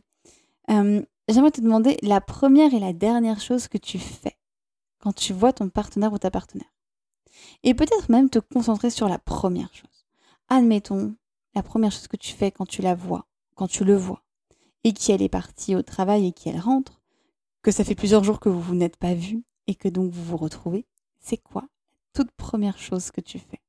Euh, 0.69 1.01
j'aimerais 1.27 1.51
te 1.51 1.62
demander 1.62 1.98
la 2.01 2.22
première 2.22 2.74
et 2.74 2.79
la 2.79 2.93
dernière 2.93 3.39
chose 3.39 3.67
que 3.67 3.77
tu 3.77 4.00
fais 4.00 4.38
quand 5.00 5.13
tu 5.13 5.34
vois 5.34 5.53
ton 5.53 5.69
partenaire 5.69 6.13
ou 6.13 6.17
ta 6.17 6.31
partenaire. 6.31 6.72
Et 7.63 7.74
peut-être 7.74 8.10
même 8.10 8.29
te 8.29 8.39
concentrer 8.39 8.89
sur 8.89 9.10
la 9.10 9.19
première 9.19 9.74
chose 9.74 9.94
admettons, 10.49 11.15
la 11.53 11.63
première 11.63 11.91
chose 11.91 12.07
que 12.07 12.17
tu 12.17 12.33
fais 12.33 12.51
quand 12.51 12.65
tu 12.65 12.81
la 12.81 12.95
vois, 12.95 13.25
quand 13.55 13.67
tu 13.67 13.83
le 13.83 13.95
vois, 13.95 14.23
et 14.83 14.93
qu'elle 14.93 15.21
est 15.21 15.29
partie 15.29 15.75
au 15.75 15.81
travail 15.81 16.27
et 16.27 16.31
qu'elle 16.31 16.59
rentre, 16.59 17.01
que 17.61 17.71
ça 17.71 17.83
fait 17.83 17.95
plusieurs 17.95 18.23
jours 18.23 18.39
que 18.39 18.49
vous 18.49 18.61
vous 18.61 18.75
n'êtes 18.75 18.97
pas 18.97 19.13
vus 19.15 19.43
et 19.67 19.75
que 19.75 19.89
donc 19.89 20.11
vous 20.11 20.23
vous 20.23 20.37
retrouvez, 20.37 20.85
c'est 21.19 21.37
quoi 21.37 21.63
la 21.63 21.69
toute 22.13 22.31
première 22.31 22.77
chose 22.77 23.11
que 23.11 23.21
tu 23.21 23.39
fais? 23.39 23.59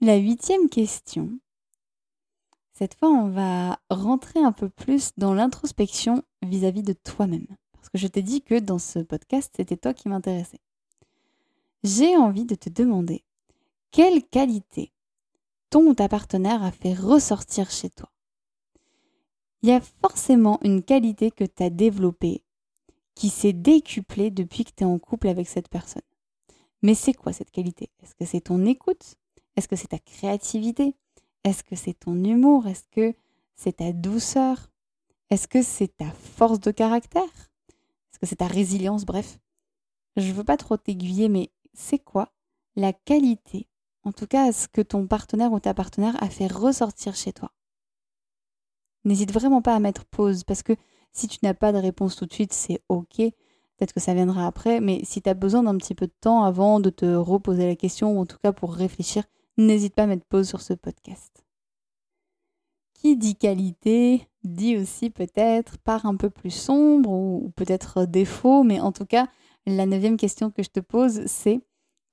La 0.00 0.16
huitième 0.16 0.68
question, 0.68 1.38
cette 2.74 2.94
fois 2.94 3.08
on 3.08 3.28
va 3.30 3.78
rentrer 3.88 4.40
un 4.40 4.52
peu 4.52 4.68
plus 4.68 5.12
dans 5.16 5.32
l'introspection 5.32 6.22
vis-à-vis 6.42 6.82
de 6.82 6.92
toi-même. 6.92 7.46
Parce 7.72 7.88
que 7.88 7.98
je 7.98 8.06
t'ai 8.06 8.22
dit 8.22 8.42
que 8.42 8.58
dans 8.58 8.78
ce 8.78 8.98
podcast, 8.98 9.54
c'était 9.56 9.76
toi 9.76 9.94
qui 9.94 10.08
m'intéressais 10.08 10.60
j'ai 11.82 12.16
envie 12.16 12.44
de 12.44 12.54
te 12.54 12.68
demander 12.68 13.24
quelle 13.90 14.22
qualité 14.24 14.92
ton 15.70 15.86
ou 15.86 15.94
ta 15.94 16.08
partenaire 16.08 16.62
a 16.62 16.72
fait 16.72 16.94
ressortir 16.94 17.70
chez 17.70 17.90
toi? 17.90 18.10
Il 19.62 19.68
y 19.68 19.72
a 19.72 19.80
forcément 19.80 20.58
une 20.62 20.82
qualité 20.82 21.30
que 21.30 21.44
tu 21.44 21.62
as 21.62 21.70
développée 21.70 22.44
qui 23.14 23.30
s'est 23.30 23.52
décuplée 23.52 24.30
depuis 24.30 24.64
que 24.64 24.70
tu 24.76 24.84
es 24.84 24.86
en 24.86 24.98
couple 24.98 25.28
avec 25.28 25.48
cette 25.48 25.68
personne. 25.68 26.02
Mais 26.82 26.94
c'est 26.94 27.14
quoi 27.14 27.32
cette 27.32 27.50
qualité? 27.50 27.90
Est-ce 28.02 28.14
que 28.14 28.26
c'est 28.26 28.42
ton 28.42 28.64
écoute? 28.66 29.16
Est-ce 29.56 29.66
que 29.66 29.76
c'est 29.76 29.88
ta 29.88 29.98
créativité? 29.98 30.94
Est-ce 31.42 31.64
que 31.64 31.74
c'est 31.74 31.94
ton 31.94 32.22
humour? 32.22 32.66
Est-ce 32.66 32.84
que 32.90 33.14
c'est 33.54 33.78
ta 33.78 33.92
douceur? 33.92 34.70
Est-ce 35.30 35.48
que 35.48 35.62
c'est 35.62 35.96
ta 35.96 36.10
force 36.10 36.60
de 36.60 36.70
caractère? 36.70 37.22
Est-ce 37.22 38.18
que 38.18 38.26
c'est 38.26 38.36
ta 38.36 38.46
résilience? 38.46 39.06
Bref, 39.06 39.38
je 40.16 40.28
ne 40.28 40.32
veux 40.34 40.44
pas 40.44 40.56
trop 40.56 40.76
t'aiguiller, 40.76 41.28
mais 41.28 41.50
c'est 41.76 41.98
quoi 41.98 42.32
la 42.74 42.92
qualité, 42.92 43.68
en 44.04 44.12
tout 44.12 44.26
cas 44.26 44.52
ce 44.52 44.68
que 44.68 44.80
ton 44.80 45.06
partenaire 45.06 45.52
ou 45.52 45.60
ta 45.60 45.74
partenaire 45.74 46.20
a 46.22 46.28
fait 46.28 46.46
ressortir 46.46 47.14
chez 47.14 47.32
toi. 47.32 47.52
N'hésite 49.04 49.32
vraiment 49.32 49.62
pas 49.62 49.74
à 49.74 49.80
mettre 49.80 50.04
pause 50.04 50.44
parce 50.44 50.62
que 50.62 50.74
si 51.12 51.28
tu 51.28 51.38
n'as 51.42 51.54
pas 51.54 51.72
de 51.72 51.78
réponse 51.78 52.16
tout 52.16 52.26
de 52.26 52.32
suite, 52.32 52.52
c'est 52.52 52.82
ok. 52.88 53.16
Peut-être 53.16 53.92
que 53.92 54.00
ça 54.00 54.14
viendra 54.14 54.46
après, 54.46 54.80
mais 54.80 55.00
si 55.04 55.22
tu 55.22 55.28
as 55.28 55.34
besoin 55.34 55.62
d'un 55.62 55.76
petit 55.76 55.94
peu 55.94 56.06
de 56.06 56.14
temps 56.20 56.44
avant 56.44 56.80
de 56.80 56.90
te 56.90 57.06
reposer 57.06 57.66
la 57.66 57.76
question, 57.76 58.16
ou 58.16 58.20
en 58.20 58.26
tout 58.26 58.38
cas 58.42 58.52
pour 58.52 58.74
réfléchir, 58.74 59.24
n'hésite 59.56 59.94
pas 59.94 60.04
à 60.04 60.06
mettre 60.06 60.26
pause 60.26 60.48
sur 60.48 60.60
ce 60.60 60.72
podcast. 60.72 61.44
Qui 62.94 63.16
dit 63.16 63.36
qualité 63.36 64.28
dit 64.44 64.76
aussi 64.76 65.10
peut-être 65.10 65.78
part 65.78 66.06
un 66.06 66.16
peu 66.16 66.30
plus 66.30 66.50
sombre 66.50 67.10
ou 67.10 67.52
peut-être 67.56 68.06
défaut, 68.06 68.62
mais 68.62 68.80
en 68.80 68.92
tout 68.92 69.06
cas, 69.06 69.28
la 69.66 69.86
neuvième 69.86 70.16
question 70.16 70.50
que 70.50 70.62
je 70.62 70.70
te 70.70 70.80
pose, 70.80 71.26
c'est 71.26 71.60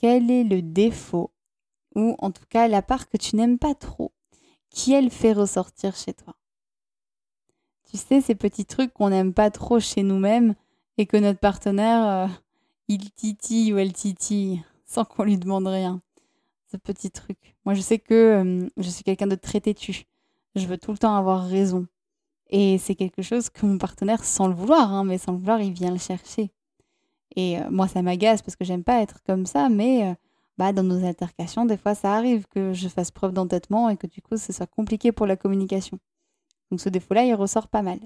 quel 0.03 0.29
est 0.31 0.43
le 0.43 0.61
défaut, 0.61 1.31
ou 1.95 2.17
en 2.19 2.29
tout 2.29 2.43
cas 2.49 2.67
la 2.67 2.81
part 2.81 3.07
que 3.07 3.15
tu 3.15 3.37
n'aimes 3.37 3.57
pas 3.57 3.73
trop, 3.73 4.11
qui 4.69 4.91
elle 4.91 5.09
fait 5.09 5.31
ressortir 5.31 5.95
chez 5.95 6.13
toi? 6.13 6.35
Tu 7.89 7.95
sais, 7.95 8.19
ces 8.19 8.35
petits 8.35 8.65
trucs 8.65 8.91
qu'on 8.91 9.11
n'aime 9.11 9.33
pas 9.33 9.49
trop 9.49 9.79
chez 9.79 10.03
nous-mêmes 10.03 10.55
et 10.97 11.05
que 11.05 11.15
notre 11.15 11.39
partenaire, 11.39 12.05
euh, 12.05 12.27
il 12.89 13.11
titille 13.11 13.71
ou 13.71 13.77
elle 13.77 13.93
titille 13.93 14.61
sans 14.85 15.05
qu'on 15.05 15.23
lui 15.23 15.37
demande 15.37 15.67
rien. 15.67 16.01
Ce 16.69 16.75
petit 16.75 17.09
truc. 17.09 17.55
Moi, 17.63 17.73
je 17.73 17.79
sais 17.79 17.99
que 17.99 18.13
euh, 18.13 18.69
je 18.75 18.89
suis 18.89 19.05
quelqu'un 19.05 19.27
de 19.27 19.35
très 19.35 19.61
têtu. 19.61 20.03
Je 20.55 20.67
veux 20.67 20.77
tout 20.77 20.91
le 20.91 20.97
temps 20.97 21.15
avoir 21.15 21.47
raison. 21.47 21.87
Et 22.49 22.77
c'est 22.77 22.95
quelque 22.95 23.21
chose 23.21 23.49
que 23.49 23.65
mon 23.65 23.77
partenaire, 23.77 24.25
sans 24.25 24.47
le 24.47 24.53
vouloir, 24.53 24.91
hein, 24.91 25.05
mais 25.05 25.17
sans 25.17 25.31
le 25.31 25.37
vouloir, 25.37 25.61
il 25.61 25.71
vient 25.71 25.91
le 25.91 25.97
chercher. 25.97 26.51
Et 27.35 27.59
euh, 27.59 27.69
moi, 27.69 27.87
ça 27.87 28.01
m'agace 28.01 28.41
parce 28.41 28.55
que 28.55 28.65
j'aime 28.65 28.83
pas 28.83 29.01
être 29.01 29.21
comme 29.23 29.45
ça, 29.45 29.69
mais 29.69 30.09
euh, 30.09 30.13
bah, 30.57 30.73
dans 30.73 30.83
nos 30.83 31.03
altercations, 31.05 31.65
des 31.65 31.77
fois, 31.77 31.95
ça 31.95 32.13
arrive 32.13 32.45
que 32.47 32.73
je 32.73 32.87
fasse 32.87 33.11
preuve 33.11 33.33
d'entêtement 33.33 33.89
et 33.89 33.97
que 33.97 34.07
du 34.07 34.21
coup, 34.21 34.37
ce 34.37 34.53
soit 34.53 34.67
compliqué 34.67 35.11
pour 35.11 35.25
la 35.25 35.35
communication. 35.35 35.99
Donc 36.69 36.81
ce 36.81 36.89
défaut-là, 36.89 37.25
il 37.25 37.33
ressort 37.33 37.67
pas 37.67 37.81
mal. 37.81 37.99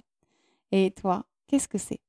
Et 0.71 0.91
toi, 0.91 1.25
qu'est-ce 1.47 1.67
que 1.67 1.77
c'est? 1.77 1.99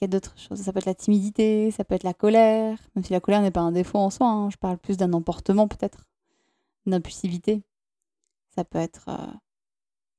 Il 0.00 0.02
y 0.02 0.06
a 0.06 0.08
d'autres 0.08 0.38
choses? 0.38 0.60
Ça 0.60 0.72
peut 0.72 0.78
être 0.78 0.86
la 0.86 0.94
timidité, 0.94 1.70
ça 1.70 1.84
peut 1.84 1.94
être 1.94 2.04
la 2.04 2.14
colère, 2.14 2.78
même 2.94 3.04
si 3.04 3.12
la 3.12 3.20
colère 3.20 3.42
n'est 3.42 3.50
pas 3.50 3.60
un 3.60 3.72
défaut 3.72 3.98
en 3.98 4.10
soi. 4.10 4.28
Hein. 4.28 4.50
Je 4.50 4.56
parle 4.56 4.78
plus 4.78 4.96
d'un 4.96 5.12
emportement 5.12 5.66
peut-être, 5.66 6.04
une 6.86 6.94
impulsivité. 6.94 7.62
Ça 8.54 8.64
peut 8.64 8.78
être 8.78 9.06
euh, 9.08 9.32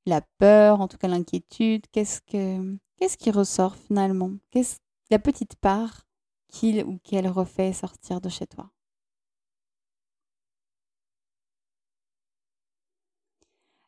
la 0.06 0.20
peur, 0.38 0.80
en 0.80 0.88
tout 0.88 0.98
cas 0.98 1.08
l'inquiétude. 1.08 1.86
Qu'est-ce 1.92 2.20
que 2.20 2.76
qu'est-ce 2.96 3.16
qui 3.16 3.30
ressort 3.30 3.76
finalement? 3.76 4.32
La 5.10 5.18
petite 5.18 5.56
part 5.56 6.06
qu'il 6.48 6.84
ou 6.84 6.98
qu'elle 6.98 7.28
refait 7.28 7.72
sortir 7.72 8.20
de 8.20 8.28
chez 8.28 8.46
toi. 8.46 8.70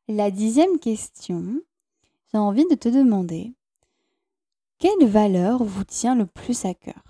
La 0.09 0.31
dixième 0.31 0.79
question, 0.79 1.61
j'ai 2.33 2.39
envie 2.39 2.67
de 2.69 2.75
te 2.75 2.89
demander 2.89 3.55
quelle 4.79 5.07
valeur 5.09 5.63
vous 5.63 5.85
tient 5.85 6.17
le 6.17 6.27
plus 6.27 6.65
à 6.65 6.75
cœur? 6.75 7.03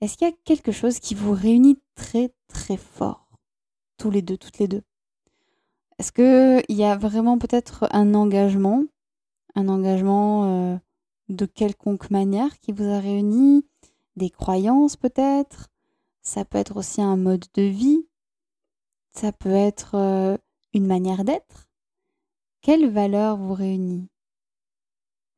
Est-ce 0.00 0.16
qu'il 0.16 0.28
y 0.28 0.30
a 0.30 0.36
quelque 0.44 0.72
chose 0.72 0.98
qui 0.98 1.14
vous 1.14 1.32
réunit 1.32 1.78
très 1.94 2.32
très 2.48 2.78
fort 2.78 3.28
Tous 3.98 4.10
les 4.10 4.22
deux, 4.22 4.38
toutes 4.38 4.58
les 4.58 4.66
deux? 4.66 4.82
Est-ce 5.98 6.10
qu'il 6.10 6.76
y 6.76 6.84
a 6.84 6.96
vraiment 6.96 7.38
peut-être 7.38 7.86
un 7.92 8.14
engagement? 8.14 8.84
Un 9.54 9.68
engagement 9.68 10.72
euh, 10.72 10.78
de 11.32 11.46
quelconque 11.46 12.10
manière 12.10 12.58
qui 12.60 12.72
vous 12.72 12.84
a 12.84 13.00
réuni, 13.00 13.64
des 14.16 14.30
croyances 14.30 14.96
peut-être, 14.96 15.68
ça 16.20 16.44
peut 16.44 16.58
être 16.58 16.76
aussi 16.76 17.02
un 17.02 17.16
mode 17.16 17.46
de 17.54 17.62
vie, 17.62 18.06
ça 19.12 19.32
peut 19.32 19.50
être 19.50 19.94
euh, 19.94 20.36
une 20.72 20.86
manière 20.86 21.24
d'être. 21.24 21.68
Quelle 22.60 22.88
valeur 22.88 23.36
vous 23.36 23.54
réunit? 23.54 24.08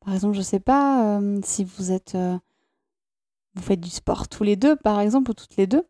Par 0.01 0.13
exemple, 0.13 0.35
je 0.35 0.39
ne 0.39 0.43
sais 0.43 0.59
pas 0.59 1.17
euh, 1.17 1.39
si 1.43 1.63
vous 1.63 1.91
êtes 1.91 2.15
euh, 2.15 2.37
vous 3.55 3.63
faites 3.63 3.79
du 3.79 3.89
sport 3.89 4.27
tous 4.27 4.43
les 4.43 4.55
deux 4.55 4.75
par 4.75 4.99
exemple 4.99 5.31
ou 5.31 5.33
toutes 5.33 5.55
les 5.55 5.65
deux 5.65 5.87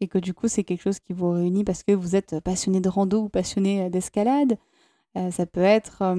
et 0.00 0.06
que 0.06 0.18
du 0.18 0.32
coup 0.32 0.46
c'est 0.46 0.62
quelque 0.62 0.82
chose 0.82 1.00
qui 1.00 1.12
vous 1.12 1.32
réunit 1.32 1.64
parce 1.64 1.82
que 1.82 1.92
vous 1.92 2.14
êtes 2.14 2.38
passionné 2.40 2.80
de 2.80 2.88
rando 2.88 3.24
ou 3.24 3.28
passionné 3.28 3.90
d'escalade. 3.90 4.56
ça 5.16 5.46
peut 5.46 5.60
être 5.60 6.14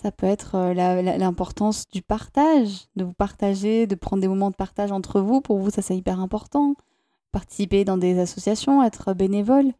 ça 0.00 0.10
peut 0.12 0.26
être 0.26 0.54
euh, 0.54 0.72
l'importance 1.18 1.86
du 1.88 2.00
partage, 2.00 2.86
de 2.96 3.04
vous 3.04 3.12
partager, 3.12 3.86
de 3.86 3.94
prendre 3.94 4.22
des 4.22 4.28
moments 4.28 4.50
de 4.50 4.56
partage 4.56 4.92
entre 4.92 5.20
vous. 5.20 5.40
Pour 5.40 5.58
vous, 5.58 5.70
ça 5.70 5.82
c'est 5.82 5.96
hyper 5.96 6.20
important. 6.20 6.74
Participer 7.32 7.84
dans 7.84 7.98
des 7.98 8.18
associations, 8.18 8.82
être 8.82 9.12
bénévole. 9.12 9.72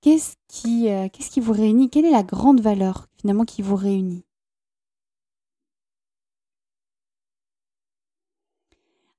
Qu'est-ce 0.00 0.36
qui, 0.48 0.88
euh, 0.90 1.08
qu'est-ce 1.08 1.30
qui 1.30 1.40
vous 1.40 1.52
réunit? 1.52 1.90
Quelle 1.90 2.04
est 2.04 2.10
la 2.10 2.22
grande 2.22 2.60
valeur 2.60 3.08
finalement 3.20 3.44
qui 3.44 3.62
vous 3.62 3.76
réunit? 3.76 4.24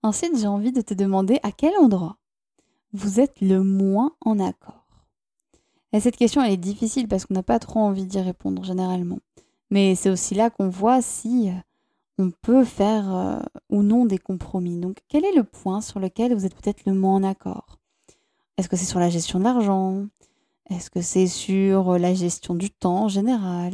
Ensuite, 0.04 0.38
j'ai 0.38 0.48
envie 0.48 0.72
de 0.72 0.82
te 0.82 0.94
demander 0.94 1.40
à 1.44 1.52
quel 1.52 1.76
endroit 1.78 2.18
vous 2.94 3.20
êtes 3.20 3.42
le 3.42 3.62
moins 3.64 4.16
en 4.22 4.40
accord. 4.40 4.86
Et 5.92 6.00
cette 6.00 6.16
question, 6.16 6.42
elle 6.44 6.54
est 6.54 6.58
difficile 6.58 7.08
parce 7.08 7.26
qu'on 7.26 7.34
n'a 7.34 7.44
pas 7.44 7.60
trop 7.60 7.80
envie 7.80 8.06
d'y 8.06 8.20
répondre 8.20 8.64
généralement. 8.64 9.20
Mais 9.76 9.94
c'est 9.96 10.10
aussi 10.10 10.36
là 10.36 10.50
qu'on 10.50 10.70
voit 10.70 11.02
si 11.02 11.50
euh, 11.50 11.54
on 12.18 12.32
peut 12.32 12.64
faire 12.64 13.14
euh, 13.14 13.42
ou 13.70 13.84
non 13.84 14.06
des 14.06 14.18
compromis. 14.18 14.78
Donc, 14.78 15.00
quel 15.10 15.26
est 15.26 15.36
le 15.36 15.44
point 15.44 15.82
sur 15.82 16.00
lequel 16.00 16.34
vous 16.34 16.46
êtes 16.46 16.56
peut-être 16.56 16.86
le 16.86 16.94
moins 16.94 17.16
en 17.16 17.24
accord? 17.24 17.78
Est-ce 18.56 18.70
que 18.70 18.78
c'est 18.78 18.86
sur 18.86 19.02
la 19.02 19.10
gestion 19.10 19.38
de 19.38 19.44
l'argent? 19.44 20.06
Est-ce 20.70 20.90
que 20.90 21.02
c'est 21.02 21.28
sur 21.28 21.90
euh, 21.90 21.98
la 21.98 22.14
gestion 22.14 22.56
du 22.56 22.70
temps 22.70 23.04
en 23.04 23.08
général? 23.10 23.74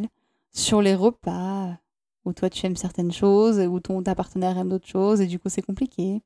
Sur 0.52 0.82
les 0.82 0.96
repas? 0.96 1.78
Où 2.26 2.34
toi 2.34 2.50
tu 2.50 2.66
aimes 2.66 2.78
certaines 2.78 3.12
choses, 3.12 3.60
où 3.60 3.80
ton 3.80 4.02
ta 4.02 4.16
partenaire 4.16 4.58
aime 4.58 4.70
d'autres 4.70 4.88
choses, 4.88 5.22
et 5.22 5.28
du 5.28 5.38
coup 5.38 5.50
c'est 5.50 5.62
compliqué? 5.62 6.24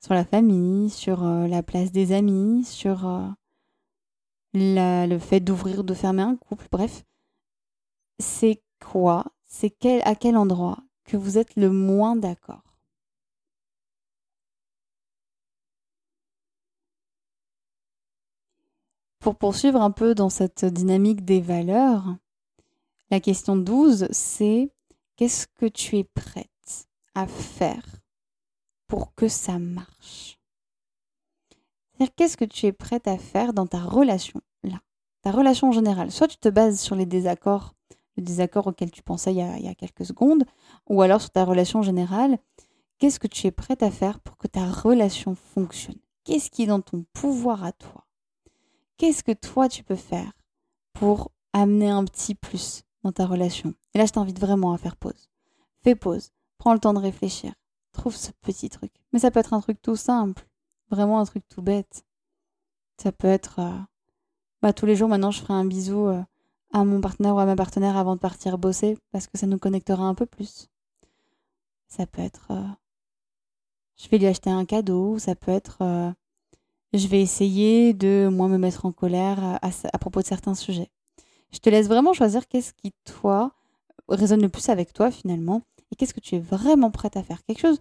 Sur 0.00 0.14
la 0.14 0.24
famille, 0.24 0.90
sur 0.90 1.22
la 1.22 1.62
place 1.62 1.92
des 1.92 2.10
amis, 2.10 2.64
sur 2.64 3.08
le 4.54 5.18
fait 5.18 5.38
d'ouvrir 5.38 5.80
ou 5.80 5.82
de 5.84 5.94
fermer 5.94 6.22
un 6.22 6.34
couple, 6.34 6.66
bref. 6.72 7.04
C'est 8.20 8.62
quoi? 8.84 9.24
C'est 9.46 9.70
quel, 9.70 10.02
à 10.04 10.14
quel 10.14 10.36
endroit 10.36 10.78
que 11.04 11.16
vous 11.16 11.38
êtes 11.38 11.56
le 11.56 11.70
moins 11.70 12.16
d'accord? 12.16 12.62
Pour 19.18 19.36
poursuivre 19.36 19.82
un 19.82 19.90
peu 19.90 20.14
dans 20.14 20.30
cette 20.30 20.64
dynamique 20.64 21.24
des 21.24 21.40
valeurs, 21.40 22.16
la 23.10 23.20
question 23.20 23.56
12, 23.56 24.08
c'est 24.10 24.70
qu'est-ce 25.16 25.46
que 25.46 25.66
tu 25.66 25.98
es 25.98 26.04
prête 26.04 26.88
à 27.14 27.26
faire 27.26 27.84
pour 28.86 29.14
que 29.14 29.28
ça 29.28 29.58
marche? 29.58 30.38
C'est-à-dire 31.92 32.14
qu'est-ce 32.14 32.36
que 32.36 32.44
tu 32.46 32.66
es 32.66 32.72
prête 32.72 33.08
à 33.08 33.18
faire 33.18 33.52
dans 33.52 33.66
ta 33.66 33.80
relation 33.80 34.40
là, 34.62 34.80
ta 35.22 35.30
relation 35.32 35.68
en 35.68 35.72
général. 35.72 36.10
Soit 36.10 36.28
tu 36.28 36.38
te 36.38 36.48
bases 36.48 36.80
sur 36.80 36.96
les 36.96 37.04
désaccords, 37.04 37.74
le 38.20 38.26
désaccord 38.26 38.66
auquel 38.66 38.90
tu 38.90 39.02
pensais 39.02 39.32
il 39.32 39.38
y, 39.38 39.68
a, 39.68 39.74
quelques 39.74 40.04
secondes, 40.04 40.44
ou 40.88 41.02
alors 41.02 41.20
sur 41.20 41.30
ta 41.30 41.44
relation 41.44 41.82
générale. 41.82 42.38
Qu'est-ce 42.98 43.18
que 43.18 43.26
tu 43.26 43.46
es 43.46 43.50
prête 43.50 43.82
à 43.82 43.90
faire 43.90 44.20
pour 44.20 44.36
que 44.36 44.46
ta 44.46 44.66
relation 44.66 45.34
fonctionne? 45.34 45.98
Qu'est-ce 46.24 46.50
qui 46.50 46.64
est 46.64 46.66
dans 46.66 46.82
ton 46.82 47.04
pouvoir 47.14 47.64
à 47.64 47.72
toi? 47.72 48.06
Qu'est-ce 48.98 49.24
que 49.24 49.32
toi 49.32 49.68
tu 49.68 49.82
peux 49.82 49.96
faire 49.96 50.32
pour 50.92 51.32
amener 51.54 51.88
un 51.88 52.04
petit 52.04 52.34
plus 52.34 52.82
dans 53.02 53.12
ta 53.12 53.26
relation? 53.26 53.74
Et 53.94 53.98
là, 53.98 54.04
je 54.04 54.12
t'invite 54.12 54.38
vraiment 54.38 54.72
à 54.74 54.78
faire 54.78 54.96
pause. 54.96 55.30
Fais 55.82 55.94
pause, 55.94 56.30
prends 56.58 56.74
le 56.74 56.78
temps 56.78 56.92
de 56.92 56.98
réfléchir, 56.98 57.54
trouve 57.92 58.14
ce 58.14 58.32
petit 58.42 58.68
truc. 58.68 58.92
Mais 59.12 59.18
ça 59.18 59.30
peut 59.30 59.40
être 59.40 59.54
un 59.54 59.60
truc 59.62 59.80
tout 59.80 59.96
simple, 59.96 60.46
vraiment 60.90 61.20
un 61.20 61.24
truc 61.24 61.48
tout 61.48 61.62
bête. 61.62 62.04
Ça 62.98 63.12
peut 63.12 63.28
être, 63.28 63.60
euh, 63.60 63.78
bah 64.60 64.74
tous 64.74 64.84
les 64.84 64.94
jours 64.94 65.08
maintenant, 65.08 65.30
je 65.30 65.40
ferai 65.40 65.54
un 65.54 65.64
bisou 65.64 66.08
euh, 66.08 66.22
à 66.72 66.84
mon 66.84 67.00
partenaire 67.00 67.34
ou 67.34 67.38
à 67.38 67.46
ma 67.46 67.56
partenaire 67.56 67.96
avant 67.96 68.14
de 68.14 68.20
partir 68.20 68.58
bosser 68.58 68.96
parce 69.12 69.26
que 69.26 69.38
ça 69.38 69.46
nous 69.46 69.58
connectera 69.58 70.04
un 70.04 70.14
peu 70.14 70.26
plus. 70.26 70.68
Ça 71.88 72.06
peut 72.06 72.22
être, 72.22 72.48
euh, 72.50 72.62
je 73.96 74.08
vais 74.08 74.18
lui 74.18 74.26
acheter 74.26 74.50
un 74.50 74.64
cadeau. 74.64 75.18
Ça 75.18 75.34
peut 75.34 75.50
être 75.50 76.14
je 76.92 77.06
vais 77.06 77.20
essayer 77.20 77.94
de 77.94 78.28
moins 78.30 78.48
me 78.48 78.58
mettre 78.58 78.84
en 78.84 78.92
colère 78.92 79.58
à, 79.62 79.98
propos 79.98 80.20
de 80.20 80.26
certains 80.26 80.54
sujets. 80.54 80.90
Je 81.52 81.58
te 81.58 81.70
laisse 81.70 81.88
vraiment 81.88 82.12
choisir 82.12 82.48
qu'est-ce 82.48 82.72
qui, 82.72 82.92
toi, 83.04 83.52
résonne 84.08 84.42
le 84.42 84.48
plus 84.48 84.68
avec 84.68 84.92
toi 84.92 85.10
finalement 85.10 85.62
et 85.90 85.96
qu'est-ce 85.96 86.14
que 86.14 86.20
tu 86.20 86.36
es 86.36 86.40
vraiment 86.40 86.90
prête 86.90 87.16
à 87.16 87.22
faire. 87.22 87.44
Quelque 87.44 87.60
chose, 87.60 87.78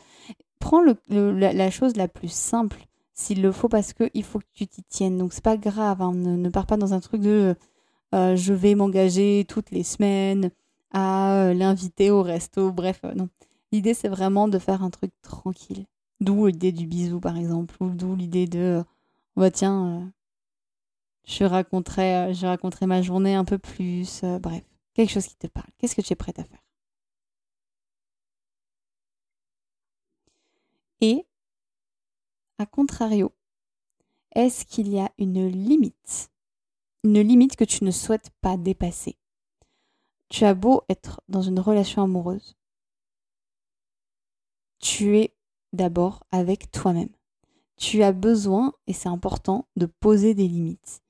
prends 0.60 0.84
la, 1.08 1.72
chose 1.72 1.96
la 1.96 2.08
plus 2.08 2.31
simple 2.31 2.86
s'il 3.13 3.41
le 3.41 3.51
faut 3.51 3.67
parce 3.67 3.93
qu'il 3.93 4.24
faut 4.24 4.39
que 4.39 4.46
tu 4.53 4.67
t'y 4.67 4.84
tiennes. 4.84 5.17
Donc 5.17 5.34
c'est 5.34 5.43
pas 5.43 5.58
grave, 5.58 6.01
hein, 6.01 6.13
ne, 6.13 6.50
pars 6.50 6.67
pas 6.67 6.77
dans 6.77 6.93
un 6.93 7.00
truc 7.00 7.22
de 7.22 7.55
euh, 8.13 8.35
je 8.35 8.53
vais 8.53 8.75
m'engager 8.75 9.45
toutes 9.47 9.71
les 9.71 9.83
semaines 9.83 10.51
à 10.91 11.49
euh, 11.49 11.53
l'inviter 11.53 12.11
au 12.11 12.23
resto, 12.23 12.71
bref, 12.71 13.01
euh, 13.03 13.13
non. 13.13 13.29
L'idée 13.71 13.93
c'est 13.93 14.07
vraiment 14.09 14.47
de 14.47 14.59
faire 14.59 14.83
un 14.83 14.89
truc 14.89 15.11
tranquille. 15.21 15.85
D'où 16.21 16.47
l'idée 16.47 16.71
du 16.71 16.87
bisou 16.87 17.19
par 17.19 17.37
exemple, 17.37 17.75
ou 17.81 17.89
d'où 17.91 18.15
l'idée 18.15 18.47
de 18.47 18.83
bah 19.35 19.51
tiens, 19.51 20.11
je, 21.25 21.43
raconterai, 21.45 22.33
je 22.33 22.45
raconterai 22.47 22.85
ma 22.87 23.01
journée 23.01 23.35
un 23.35 23.45
peu 23.45 23.57
plus. 23.57 24.21
Bref, 24.41 24.63
quelque 24.93 25.11
chose 25.11 25.27
qui 25.27 25.35
te 25.37 25.47
parle. 25.47 25.69
Qu'est-ce 25.77 25.95
que 25.95 26.01
tu 26.01 26.13
es 26.13 26.15
prête 26.15 26.39
à 26.39 26.43
faire? 26.43 26.59
Et, 31.01 31.25
à 32.57 32.65
contrario, 32.65 33.34
est-ce 34.36 34.65
qu'il 34.65 34.89
y 34.89 34.99
a 34.99 35.12
une 35.17 35.47
limite? 35.47 36.28
Une 37.03 37.21
limite 37.21 37.55
que 37.55 37.63
tu 37.63 37.83
ne 37.83 37.91
souhaites 37.91 38.29
pas 38.41 38.57
dépasser 38.57 39.17
Tu 40.29 40.45
as 40.45 40.53
beau 40.53 40.83
être 40.89 41.21
dans 41.27 41.41
une 41.41 41.59
relation 41.59 42.03
amoureuse, 42.03 42.55
tu 44.79 45.17
es 45.17 45.33
d'abord 45.73 46.23
avec 46.31 46.71
toi-même 46.71 47.09
tu 47.79 48.03
as 48.03 48.12
besoin, 48.12 48.73
et 48.88 48.93
c'est 48.93 49.09
important, 49.09 49.65
de 49.77 49.85
poser 49.85 50.35
des 50.35 50.47
limites. 50.47 51.01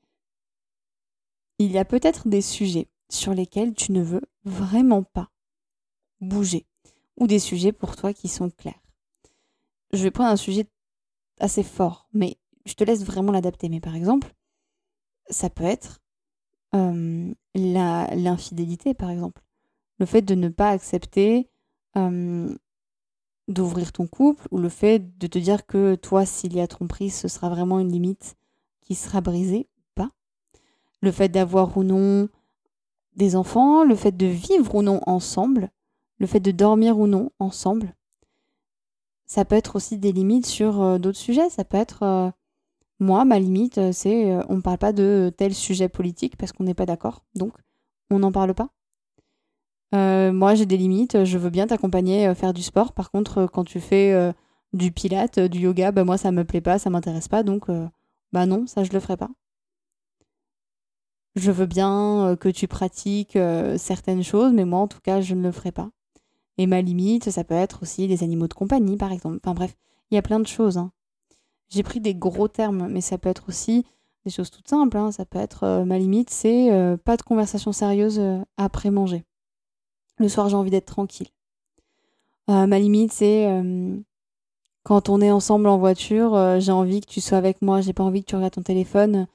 Il 1.57 1.71
y 1.71 1.79
a 1.79 1.83
peut-être 1.83 2.29
des 2.29 2.43
sujets 2.43 2.87
sur 3.09 3.33
lesquels 3.33 3.73
tu 3.73 3.91
ne 3.91 4.03
veux 4.03 4.21
vraiment 4.45 5.03
pas 5.03 5.31
bouger, 6.21 6.67
ou 7.17 7.25
des 7.25 7.39
sujets 7.39 7.71
pour 7.71 7.95
toi 7.95 8.13
qui 8.13 8.27
sont 8.27 8.51
clairs. 8.51 8.79
Je 9.91 10.03
vais 10.03 10.11
prendre 10.11 10.29
un 10.29 10.37
sujet 10.37 10.67
assez 11.39 11.63
fort, 11.63 12.07
mais 12.13 12.37
je 12.65 12.75
te 12.75 12.83
laisse 12.83 13.03
vraiment 13.03 13.31
l'adapter. 13.31 13.67
Mais 13.67 13.79
par 13.79 13.95
exemple, 13.95 14.35
ça 15.29 15.49
peut 15.49 15.63
être 15.63 15.99
l'infidélité, 17.55 18.93
par 18.93 19.09
exemple. 19.09 19.41
Le 19.99 20.05
fait 20.05 20.21
de 20.21 20.35
ne 20.35 20.49
pas 20.49 20.69
accepter 20.69 21.49
d'ouvrir 23.47 23.91
ton 23.91 24.07
couple 24.07 24.47
ou 24.51 24.59
le 24.59 24.69
fait 24.69 25.17
de 25.17 25.27
te 25.27 25.39
dire 25.39 25.65
que 25.65 25.95
toi, 25.95 26.25
s'il 26.25 26.53
y 26.53 26.61
a 26.61 26.67
tromperie, 26.67 27.09
ce 27.09 27.27
sera 27.27 27.49
vraiment 27.49 27.79
une 27.79 27.91
limite 27.91 28.35
qui 28.81 28.95
sera 28.95 29.21
brisée 29.21 29.67
ou 29.77 29.81
pas. 29.95 30.11
Le 31.01 31.11
fait 31.11 31.29
d'avoir 31.29 31.75
ou 31.77 31.83
non 31.83 32.29
des 33.15 33.35
enfants, 33.35 33.83
le 33.83 33.95
fait 33.95 34.15
de 34.15 34.27
vivre 34.27 34.75
ou 34.75 34.81
non 34.83 35.01
ensemble, 35.07 35.71
le 36.19 36.27
fait 36.27 36.39
de 36.39 36.51
dormir 36.51 36.99
ou 36.99 37.07
non 37.07 37.31
ensemble. 37.39 37.95
Ça 39.25 39.45
peut 39.45 39.55
être 39.55 39.75
aussi 39.75 39.97
des 39.97 40.11
limites 40.11 40.45
sur 40.45 40.99
d'autres 40.99 41.17
sujets. 41.17 41.49
Ça 41.49 41.63
peut 41.63 41.77
être, 41.77 42.31
moi, 42.99 43.25
ma 43.25 43.39
limite, 43.39 43.77
euh, 43.77 43.91
c'est 43.91 44.35
on 44.49 44.57
ne 44.57 44.61
parle 44.61 44.77
pas 44.77 44.93
de 44.93 45.31
tel 45.37 45.53
sujet 45.53 45.89
politique 45.89 46.37
parce 46.37 46.51
qu'on 46.51 46.63
n'est 46.63 46.73
pas 46.73 46.85
d'accord. 46.85 47.23
Donc, 47.35 47.53
on 48.11 48.19
n'en 48.19 48.31
parle 48.31 48.53
pas. 48.53 48.69
Euh, 49.95 50.31
moi, 50.31 50.55
j'ai 50.55 50.65
des 50.65 50.77
limites. 50.77 51.23
Je 51.25 51.37
veux 51.37 51.49
bien 51.49 51.67
t'accompagner 51.67 52.27
euh, 52.27 52.35
faire 52.35 52.53
du 52.53 52.61
sport. 52.61 52.93
Par 52.93 53.11
contre, 53.11 53.39
euh, 53.39 53.47
quand 53.47 53.63
tu 53.63 53.79
fais 53.79 54.33
du 54.73 54.91
pilate, 54.91 55.39
du 55.39 55.59
yoga, 55.59 55.91
bah, 55.91 56.03
moi, 56.03 56.17
ça 56.17 56.31
me 56.31 56.43
plaît 56.43 56.61
pas, 56.61 56.79
ça 56.79 56.89
m'intéresse 56.89 57.27
pas. 57.27 57.43
Donc, 57.43 57.67
bah 58.31 58.45
non, 58.45 58.67
ça, 58.67 58.83
je 58.83 58.91
le 58.91 58.99
ferai 58.99 59.17
pas. 59.17 59.29
Je 61.35 61.51
veux 61.51 61.65
bien 61.65 62.35
que 62.39 62.49
tu 62.49 62.67
pratiques 62.67 63.37
certaines 63.77 64.23
choses, 64.23 64.53
mais 64.53 64.65
moi, 64.65 64.79
en 64.79 64.87
tout 64.87 64.99
cas, 65.01 65.21
je 65.21 65.33
ne 65.35 65.41
le 65.41 65.51
ferai 65.51 65.71
pas. 65.71 65.89
Et 66.57 66.67
ma 66.67 66.81
limite, 66.81 67.31
ça 67.31 67.43
peut 67.43 67.55
être 67.55 67.83
aussi 67.83 68.07
les 68.07 68.23
animaux 68.23 68.47
de 68.47 68.53
compagnie, 68.53 68.97
par 68.97 69.11
exemple. 69.11 69.39
Enfin 69.43 69.53
bref, 69.53 69.75
il 70.11 70.15
y 70.15 70.17
a 70.17 70.21
plein 70.21 70.39
de 70.39 70.47
choses. 70.47 70.77
Hein. 70.77 70.91
J'ai 71.69 71.83
pris 71.83 71.99
des 71.99 72.15
gros 72.15 72.47
termes, 72.47 72.87
mais 72.87 73.01
ça 73.01 73.17
peut 73.17 73.29
être 73.29 73.47
aussi 73.47 73.85
des 74.25 74.31
choses 74.31 74.49
toutes 74.49 74.67
simples. 74.67 74.97
Hein. 74.97 75.11
Ça 75.11 75.25
peut 75.25 75.39
être 75.39 75.83
ma 75.85 75.97
limite, 75.97 76.29
c'est 76.29 76.69
pas 77.05 77.17
de 77.17 77.21
conversation 77.21 77.71
sérieuse 77.71 78.21
après 78.57 78.91
manger. 78.91 79.23
Le 80.19 80.27
soir, 80.27 80.49
j'ai 80.49 80.55
envie 80.55 80.71
d'être 80.71 80.85
tranquille. 80.85 81.29
Euh, 82.49 82.65
ma 82.65 82.79
limite, 82.79 83.13
c'est 83.13 83.47
euh, 83.47 83.97
quand 84.83 85.07
on 85.07 85.21
est 85.21 85.31
ensemble 85.31 85.67
en 85.67 85.77
voiture, 85.77 86.35
euh, 86.35 86.59
j'ai 86.59 86.71
envie 86.71 86.99
que 86.99 87.05
tu 87.05 87.21
sois 87.21 87.37
avec 87.37 87.61
moi, 87.61 87.81
j'ai 87.81 87.93
pas 87.93 88.03
envie 88.03 88.21
que 88.21 88.29
tu 88.29 88.35
regardes 88.35 88.53
ton 88.53 88.63
téléphone. 88.63 89.27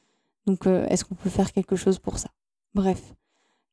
Donc, 0.46 0.66
est-ce 0.66 1.06
qu'on 1.06 1.14
peut 1.14 1.30
faire 1.30 1.52
quelque 1.52 1.74
chose 1.74 1.98
pour 1.98 2.18
ça? 2.18 2.28
Bref, 2.74 3.14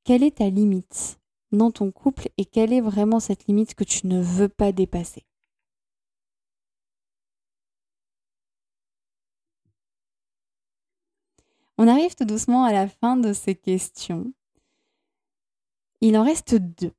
quelle 0.06 0.24
est 0.24 0.38
ta 0.38 0.50
limite 0.50 1.20
dans 1.52 1.70
ton 1.70 1.92
couple 1.92 2.30
et 2.38 2.46
quelle 2.46 2.72
est 2.72 2.80
vraiment 2.80 3.20
cette 3.20 3.46
limite 3.48 3.76
que 3.76 3.84
tu 3.84 4.08
ne 4.08 4.22
veux 4.22 4.48
pas 4.48 4.72
dépasser? 4.72 5.26
On 11.84 11.88
arrive 11.88 12.14
tout 12.14 12.26
doucement 12.26 12.64
à 12.64 12.72
la 12.72 12.88
fin 12.88 13.18
de 13.18 13.34
ces 13.34 13.56
questions. 13.56 14.32
Il 16.00 16.16
en 16.16 16.24
reste 16.24 16.54
deux. 16.54 16.94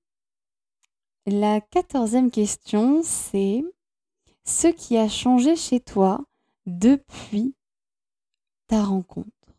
La 1.25 1.61
quatorzième 1.61 2.33
question, 2.33 3.01
c'est 3.05 3.63
ce 4.45 4.67
qui 4.67 4.97
a 4.97 5.09
changé 5.09 5.55
chez 5.55 5.79
toi 5.79 6.25
depuis 6.67 7.55
ta 8.67 8.83
rencontre, 8.83 9.55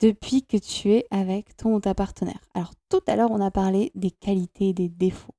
depuis 0.00 0.42
que 0.42 0.56
tu 0.56 0.90
es 0.90 1.06
avec 1.12 1.56
ton 1.56 1.76
ou 1.76 1.80
ta 1.80 1.94
partenaire. 1.94 2.48
Alors 2.54 2.72
tout 2.88 3.02
à 3.06 3.14
l'heure, 3.14 3.30
on 3.30 3.40
a 3.40 3.52
parlé 3.52 3.92
des 3.94 4.10
qualités 4.10 4.70
et 4.70 4.74
des 4.74 4.88
défauts. 4.88 5.36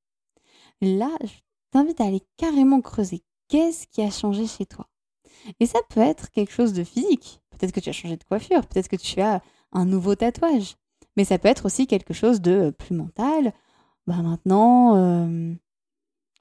Là, 0.79 1.09
je 1.25 1.41
t'invite 1.71 1.99
à 1.99 2.05
aller 2.05 2.23
carrément 2.37 2.79
creuser. 2.79 3.21
Qu'est-ce 3.49 3.85
qui 3.85 4.01
a 4.01 4.09
changé 4.09 4.47
chez 4.47 4.65
toi? 4.65 4.87
Et 5.59 5.65
ça 5.65 5.79
peut 5.89 5.99
être 5.99 6.31
quelque 6.31 6.53
chose 6.53 6.71
de 6.71 6.85
physique. 6.85 7.38
Peut-être 7.59 7.73
que 7.73 7.79
tu 7.79 7.89
as 7.89 7.93
changé 7.93 8.17
de 8.17 8.23
coiffure, 8.23 8.65
peut-être 8.65 8.87
que 8.87 8.95
tu 8.95 9.21
as 9.21 9.41
un 9.73 9.85
nouveau 9.85 10.15
tatouage. 10.15 10.77
Mais 11.17 11.25
ça 11.25 11.37
peut 11.37 11.49
être 11.49 11.65
aussi 11.65 11.85
quelque 11.85 12.13
chose 12.13 12.41
de 12.41 12.73
plus 12.77 12.95
mental, 12.95 13.53
bah 14.07 14.23
maintenant, 14.23 14.95
euh, 14.95 15.53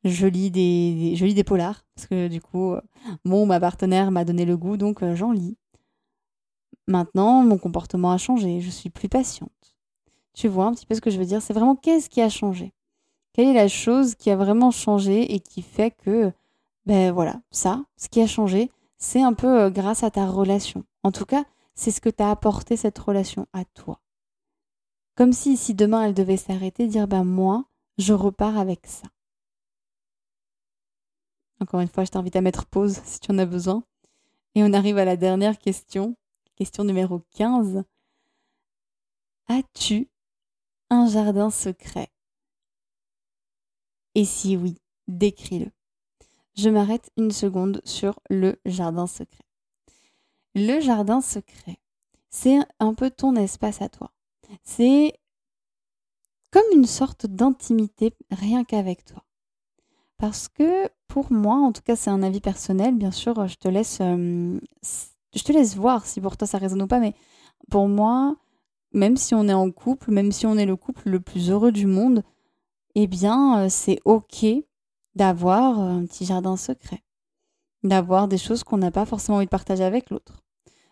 je, 0.04 0.26
lis 0.26 0.50
des, 0.50 1.14
je 1.16 1.24
lis 1.26 1.34
des 1.34 1.44
polars. 1.44 1.84
Parce 1.94 2.06
que 2.06 2.28
du 2.28 2.40
coup, 2.40 2.74
bon, 3.24 3.44
ma 3.44 3.60
partenaire 3.60 4.10
m'a 4.10 4.24
donné 4.24 4.44
le 4.44 4.56
goût, 4.56 4.76
donc 4.76 5.02
euh, 5.02 5.14
j'en 5.14 5.32
lis. 5.32 5.56
Maintenant, 6.86 7.42
mon 7.42 7.58
comportement 7.58 8.12
a 8.12 8.16
changé, 8.16 8.60
je 8.60 8.70
suis 8.70 8.88
plus 8.88 9.10
patiente. 9.10 9.50
Tu 10.32 10.48
vois 10.48 10.66
un 10.66 10.72
petit 10.72 10.86
peu 10.86 10.94
ce 10.94 11.00
que 11.00 11.10
je 11.10 11.18
veux 11.18 11.26
dire? 11.26 11.42
C'est 11.42 11.52
vraiment 11.52 11.76
qu'est-ce 11.76 12.08
qui 12.08 12.22
a 12.22 12.30
changé? 12.30 12.72
Quelle 13.34 13.48
est 13.48 13.54
la 13.54 13.68
chose 13.68 14.14
qui 14.14 14.30
a 14.30 14.36
vraiment 14.36 14.70
changé 14.70 15.34
et 15.34 15.40
qui 15.40 15.60
fait 15.60 15.90
que, 15.90 16.32
ben 16.86 17.12
voilà, 17.12 17.42
ça, 17.50 17.84
ce 17.96 18.08
qui 18.08 18.22
a 18.22 18.26
changé, 18.26 18.70
c'est 18.98 19.22
un 19.22 19.32
peu 19.32 19.62
euh, 19.62 19.70
grâce 19.70 20.02
à 20.02 20.10
ta 20.10 20.26
relation. 20.26 20.84
En 21.02 21.12
tout 21.12 21.24
cas, 21.24 21.44
c'est 21.74 21.90
ce 21.90 22.00
que 22.00 22.08
t'a 22.08 22.30
apporté 22.30 22.76
cette 22.76 22.98
relation 22.98 23.46
à 23.52 23.64
toi. 23.64 24.00
Comme 25.16 25.32
si, 25.32 25.56
si 25.56 25.74
demain 25.74 26.04
elle 26.04 26.14
devait 26.14 26.36
s'arrêter, 26.36 26.86
dire, 26.86 27.08
ben 27.08 27.24
moi, 27.24 27.64
je 27.96 28.12
repars 28.12 28.58
avec 28.58 28.86
ça. 28.86 29.08
Encore 31.60 31.80
une 31.80 31.88
fois, 31.88 32.04
je 32.04 32.10
t'invite 32.10 32.36
à 32.36 32.40
mettre 32.40 32.66
pause 32.66 33.00
si 33.04 33.20
tu 33.20 33.32
en 33.32 33.38
as 33.38 33.46
besoin. 33.46 33.82
Et 34.54 34.62
on 34.62 34.72
arrive 34.72 34.98
à 34.98 35.04
la 35.04 35.16
dernière 35.16 35.58
question, 35.58 36.16
question 36.56 36.84
numéro 36.84 37.22
15. 37.36 37.84
As-tu 39.48 40.08
un 40.90 41.08
jardin 41.08 41.50
secret? 41.50 42.08
Et 44.14 44.24
si 44.24 44.56
oui, 44.56 44.80
décris-le. 45.06 45.70
Je 46.58 46.70
m'arrête 46.70 47.12
une 47.16 47.30
seconde 47.30 47.80
sur 47.84 48.18
le 48.30 48.56
jardin 48.66 49.06
secret. 49.06 49.44
Le 50.56 50.80
jardin 50.80 51.20
secret, 51.20 51.78
c'est 52.30 52.58
un 52.80 52.94
peu 52.94 53.10
ton 53.10 53.36
espace 53.36 53.80
à 53.80 53.88
toi. 53.88 54.10
C'est 54.64 55.12
comme 56.50 56.64
une 56.72 56.86
sorte 56.86 57.26
d'intimité 57.26 58.12
rien 58.32 58.64
qu'avec 58.64 59.04
toi. 59.04 59.22
Parce 60.16 60.48
que 60.48 60.88
pour 61.06 61.30
moi, 61.30 61.54
en 61.58 61.70
tout 61.70 61.82
cas 61.82 61.94
c'est 61.94 62.10
un 62.10 62.24
avis 62.24 62.40
personnel, 62.40 62.96
bien 62.96 63.12
sûr, 63.12 63.46
je 63.46 63.54
te 63.54 63.68
laisse, 63.68 63.98
euh, 64.00 64.58
je 65.36 65.42
te 65.44 65.52
laisse 65.52 65.76
voir 65.76 66.06
si 66.06 66.20
pour 66.20 66.36
toi 66.36 66.48
ça 66.48 66.58
résonne 66.58 66.82
ou 66.82 66.88
pas, 66.88 66.98
mais 66.98 67.14
pour 67.70 67.86
moi, 67.86 68.34
même 68.92 69.16
si 69.16 69.32
on 69.32 69.46
est 69.46 69.54
en 69.54 69.70
couple, 69.70 70.10
même 70.10 70.32
si 70.32 70.44
on 70.44 70.56
est 70.56 70.66
le 70.66 70.74
couple 70.74 71.08
le 71.08 71.20
plus 71.20 71.52
heureux 71.52 71.70
du 71.70 71.86
monde, 71.86 72.24
eh 72.96 73.06
bien 73.06 73.60
euh, 73.60 73.68
c'est 73.68 74.00
ok 74.04 74.44
d'avoir 75.18 75.80
un 75.80 76.06
petit 76.06 76.24
jardin 76.24 76.56
secret, 76.56 77.02
d'avoir 77.82 78.28
des 78.28 78.38
choses 78.38 78.62
qu'on 78.62 78.78
n'a 78.78 78.92
pas 78.92 79.04
forcément 79.04 79.38
envie 79.38 79.46
de 79.46 79.50
partager 79.50 79.82
avec 79.82 80.10
l'autre. 80.10 80.44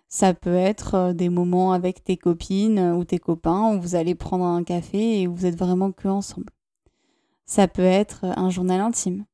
Ça 0.08 0.34
peut 0.34 0.56
être 0.56 0.94
euh, 0.94 1.12
des 1.12 1.28
moments 1.28 1.72
avec 1.72 2.02
tes 2.02 2.16
copines 2.16 2.80
ou 2.94 3.04
tes 3.04 3.20
copains 3.20 3.72
où 3.72 3.80
vous 3.80 3.94
allez 3.94 4.16
prendre 4.16 4.44
un 4.44 4.64
café 4.64 5.20
et 5.20 5.26
vous 5.28 5.46
êtes 5.46 5.56
vraiment 5.56 5.92
que 5.92 6.08
ensemble. 6.08 6.50
Ça 7.44 7.68
peut 7.68 7.82
être 7.82 8.24
un 8.24 8.50
journal 8.50 8.80
intime. 8.80 9.26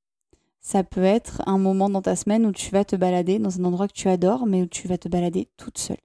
Ça 0.60 0.84
peut 0.84 1.02
être 1.02 1.40
un 1.46 1.56
moment 1.56 1.88
dans 1.88 2.02
ta 2.02 2.14
semaine 2.14 2.44
où 2.44 2.52
tu 2.52 2.70
vas 2.70 2.84
te 2.84 2.94
balader 2.94 3.38
dans 3.38 3.58
un 3.58 3.64
endroit 3.64 3.88
que 3.88 3.94
tu 3.94 4.08
adores, 4.08 4.44
mais 4.44 4.62
où 4.62 4.66
tu 4.66 4.88
vas 4.88 4.98
te 4.98 5.08
balader 5.08 5.48
toute 5.56 5.78
seule. 5.78 5.96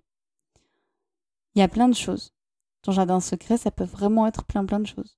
Il 1.55 1.59
y 1.59 1.61
a 1.61 1.67
plein 1.67 1.89
de 1.89 1.95
choses. 1.95 2.33
Ton 2.83 2.93
jardin 2.93 3.19
secret, 3.19 3.57
ça 3.57 3.69
peut 3.69 3.83
vraiment 3.83 4.27
être 4.27 4.45
plein 4.45 4.65
plein 4.65 4.79
de 4.79 4.87
choses. 4.87 5.16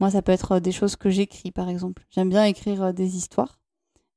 Moi, 0.00 0.10
ça 0.10 0.22
peut 0.22 0.32
être 0.32 0.58
des 0.60 0.72
choses 0.72 0.96
que 0.96 1.10
j'écris, 1.10 1.52
par 1.52 1.68
exemple. 1.68 2.06
J'aime 2.10 2.30
bien 2.30 2.44
écrire 2.44 2.82
euh, 2.82 2.92
des 2.92 3.16
histoires, 3.16 3.60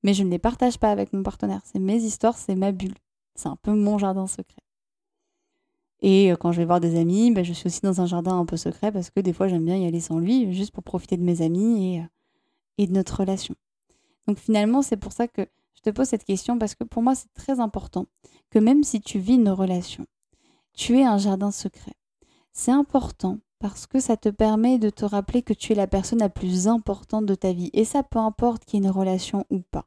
mais 0.02 0.13
je 0.13 0.24
ne 0.24 0.30
les 0.30 0.39
partage 0.39 0.80
pas 0.80 0.89
avec 0.89 1.12
mon 1.13 1.24
partenaire. 1.24 1.62
C'est 1.65 1.80
mes 1.80 2.02
histoires, 2.02 2.38
c'est 2.38 2.56
ma 2.56 2.72
bulle. 2.72 2.96
C'est 3.36 3.50
un 3.50 3.58
peu 3.62 3.74
mon 3.74 3.98
jardin 3.98 4.26
secret. 4.28 4.62
Et 6.02 6.32
euh, 6.32 6.36
quand 6.38 6.52
je 6.52 6.60
vais 6.60 6.65
voir 6.65 6.80
des 6.80 6.98
amis, 6.98 7.32
ben, 7.32 7.43
je 7.43 7.52
suis 7.52 7.67
aussi 7.67 7.82
dans 7.82 8.02
un 8.02 8.06
jardin 8.06 8.39
un 8.39 8.46
peu 8.46 8.58
secret 8.58 8.91
parce 8.91 9.10
que 9.10 9.19
des 9.19 9.34
fois 9.34 9.48
j'aime 9.48 9.65
bien 9.65 9.78
y 9.78 9.86
aller 9.86 10.00
sans 10.00 10.19
lui, 10.19 10.54
juste 10.54 10.72
pour 10.72 10.84
profiter 10.84 11.17
de 11.17 11.24
mes 11.24 11.41
amis 11.41 11.96
et, 11.96 12.00
euh, 12.00 12.06
et 12.78 12.88
de 12.88 12.93
notre 12.93 13.19
relation. 13.19 13.56
Donc 14.28 14.38
finalement, 14.38 14.82
c'est 14.82 14.98
pour 14.98 15.12
ça 15.12 15.28
que 15.28 15.48
je 15.76 15.82
te 15.82 15.89
pose 15.89 16.08
cette 16.08 16.24
question 16.24 16.58
parce 16.58 16.76
que 16.76 16.84
pour 16.84 17.04
moi, 17.04 17.15
c'est 17.15 17.34
très 17.34 17.60
important 17.60 18.06
que 18.52 18.60
même 18.60 18.84
si 18.84 19.02
tu 19.02 19.19
vis 19.19 19.36
une 19.36 19.50
relation, 19.50 20.06
tu 20.74 20.98
aies 21.00 21.06
un 21.06 21.17
jardin 21.17 21.52
secret. 21.52 21.93
C'est 22.54 22.72
important 22.72 23.39
parce 23.63 23.88
que 23.88 24.02
ça 24.02 24.17
te 24.17 24.28
permet 24.28 24.78
de 24.78 24.89
te 24.89 25.06
rappeler 25.06 25.41
que 25.41 25.54
tu 25.54 25.71
es 25.71 25.76
la 25.76 25.88
personne 25.88 26.19
la 26.19 26.28
plus 26.28 26.67
importante 26.67 27.26
de 27.26 27.34
ta 27.34 27.54
vie. 27.54 27.69
Et 27.71 27.86
ça, 27.86 28.04
peu 28.04 28.19
importe 28.19 28.65
qu'il 28.65 28.82
y 28.82 28.84
ait 28.84 28.86
une 28.86 28.91
relation 28.91 29.45
ou 29.49 29.62
pas. 29.62 29.86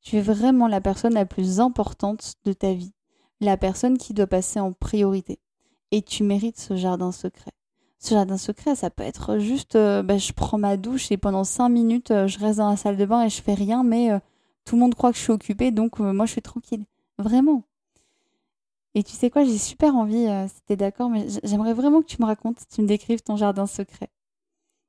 Tu 0.00 0.18
es 0.18 0.20
vraiment 0.20 0.68
la 0.68 0.80
personne 0.80 1.14
la 1.14 1.26
plus 1.26 1.58
importante 1.58 2.34
de 2.44 2.52
ta 2.52 2.72
vie 2.72 2.92
la 3.40 3.56
personne 3.56 3.98
qui 3.98 4.14
doit 4.14 4.28
passer 4.28 4.60
en 4.60 4.72
priorité. 4.72 5.40
Et 5.90 6.00
tu 6.02 6.22
mérites 6.22 6.60
ce 6.60 6.76
jardin 6.76 7.10
secret. 7.10 7.50
Ce 7.98 8.14
jardin 8.14 8.38
secret, 8.38 8.76
ça 8.76 8.88
peut 8.88 9.02
être 9.02 9.38
juste, 9.38 9.74
euh, 9.74 10.04
bah, 10.04 10.16
je 10.16 10.32
prends 10.32 10.58
ma 10.58 10.76
douche 10.76 11.10
et 11.10 11.16
pendant 11.16 11.42
cinq 11.42 11.70
minutes, 11.70 12.12
euh, 12.12 12.28
je 12.28 12.38
reste 12.38 12.58
dans 12.58 12.70
la 12.70 12.76
salle 12.76 12.96
de 12.96 13.04
bain 13.04 13.24
et 13.24 13.30
je 13.30 13.42
fais 13.42 13.54
rien, 13.54 13.82
mais 13.82 14.12
euh, 14.12 14.20
tout 14.64 14.76
le 14.76 14.80
monde 14.80 14.94
croit 14.94 15.10
que 15.10 15.18
je 15.18 15.22
suis 15.24 15.32
occupée, 15.32 15.72
donc 15.72 15.98
moi 15.98 16.24
je 16.24 16.30
suis 16.30 16.42
tranquille. 16.42 16.84
Vraiment. 17.18 17.64
Et 18.94 19.02
tu 19.02 19.12
sais 19.12 19.30
quoi, 19.30 19.44
j'ai 19.44 19.58
super 19.58 19.94
envie, 19.96 20.26
si 20.48 20.62
t'es 20.66 20.76
d'accord, 20.76 21.08
mais 21.08 21.26
j'aimerais 21.44 21.72
vraiment 21.72 22.02
que 22.02 22.06
tu 22.06 22.20
me 22.20 22.26
racontes, 22.26 22.58
tu 22.72 22.82
me 22.82 22.86
décrives 22.86 23.22
ton 23.22 23.36
jardin 23.36 23.66
secret. 23.66 24.10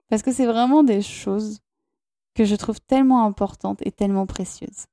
Parce 0.10 0.22
que 0.24 0.34
c'est 0.34 0.46
vraiment 0.46 0.84
des 0.84 1.02
choses 1.02 1.62
que 2.34 2.44
je 2.44 2.56
trouve 2.56 2.82
tellement 2.82 3.26
importantes 3.26 3.80
et 3.86 3.92
tellement 3.92 4.26
précieuses. 4.26 4.88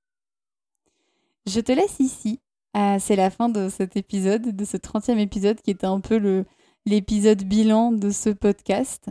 Je 1.46 1.60
te 1.60 1.72
laisse 1.72 1.98
ici 1.98 2.40
ah, 2.72 3.00
c'est 3.00 3.16
la 3.16 3.30
fin 3.30 3.48
de 3.48 3.68
cet 3.68 3.96
épisode, 3.96 4.54
de 4.54 4.64
ce 4.64 4.76
30e 4.76 5.18
épisode 5.18 5.60
qui 5.60 5.72
était 5.72 5.86
un 5.86 6.00
peu 6.00 6.44
l'épisode 6.86 7.42
bilan 7.42 7.90
de 7.90 8.10
ce 8.10 8.30
podcast. 8.30 9.08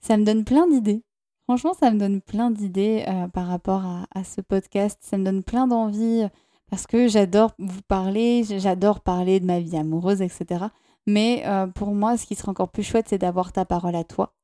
Ça 0.00 0.16
me 0.16 0.24
donne 0.24 0.44
plein 0.44 0.68
d'idées. 0.68 1.02
Franchement, 1.44 1.74
ça 1.74 1.90
me 1.90 1.98
donne 1.98 2.20
plein 2.20 2.52
d'idées 2.52 3.04
euh, 3.08 3.26
par 3.26 3.48
rapport 3.48 3.84
à, 4.14 4.22
ce 4.22 4.40
podcast. 4.40 4.98
Ça 5.02 5.18
me 5.18 5.24
donne 5.24 5.42
plein 5.42 5.66
d'envie 5.66 6.28
parce 6.70 6.86
que 6.86 7.08
j'adore 7.08 7.52
vous 7.58 7.82
parler, 7.82 8.44
j'adore 8.44 9.00
parler 9.00 9.40
de 9.40 9.46
ma 9.46 9.60
vie 9.60 9.76
amoureuse, 9.76 10.22
etc. 10.22 10.66
Mais 11.06 11.42
euh, 11.46 11.66
pour 11.66 11.94
moi, 11.94 12.16
ce 12.16 12.26
qui 12.26 12.34
serait 12.34 12.50
encore 12.50 12.70
plus 12.70 12.82
chouette, 12.82 13.06
c'est 13.08 13.18
d'avoir 13.18 13.52
ta 13.52 13.64
parole 13.64 13.96
à 13.96 14.04
toi. 14.04 14.34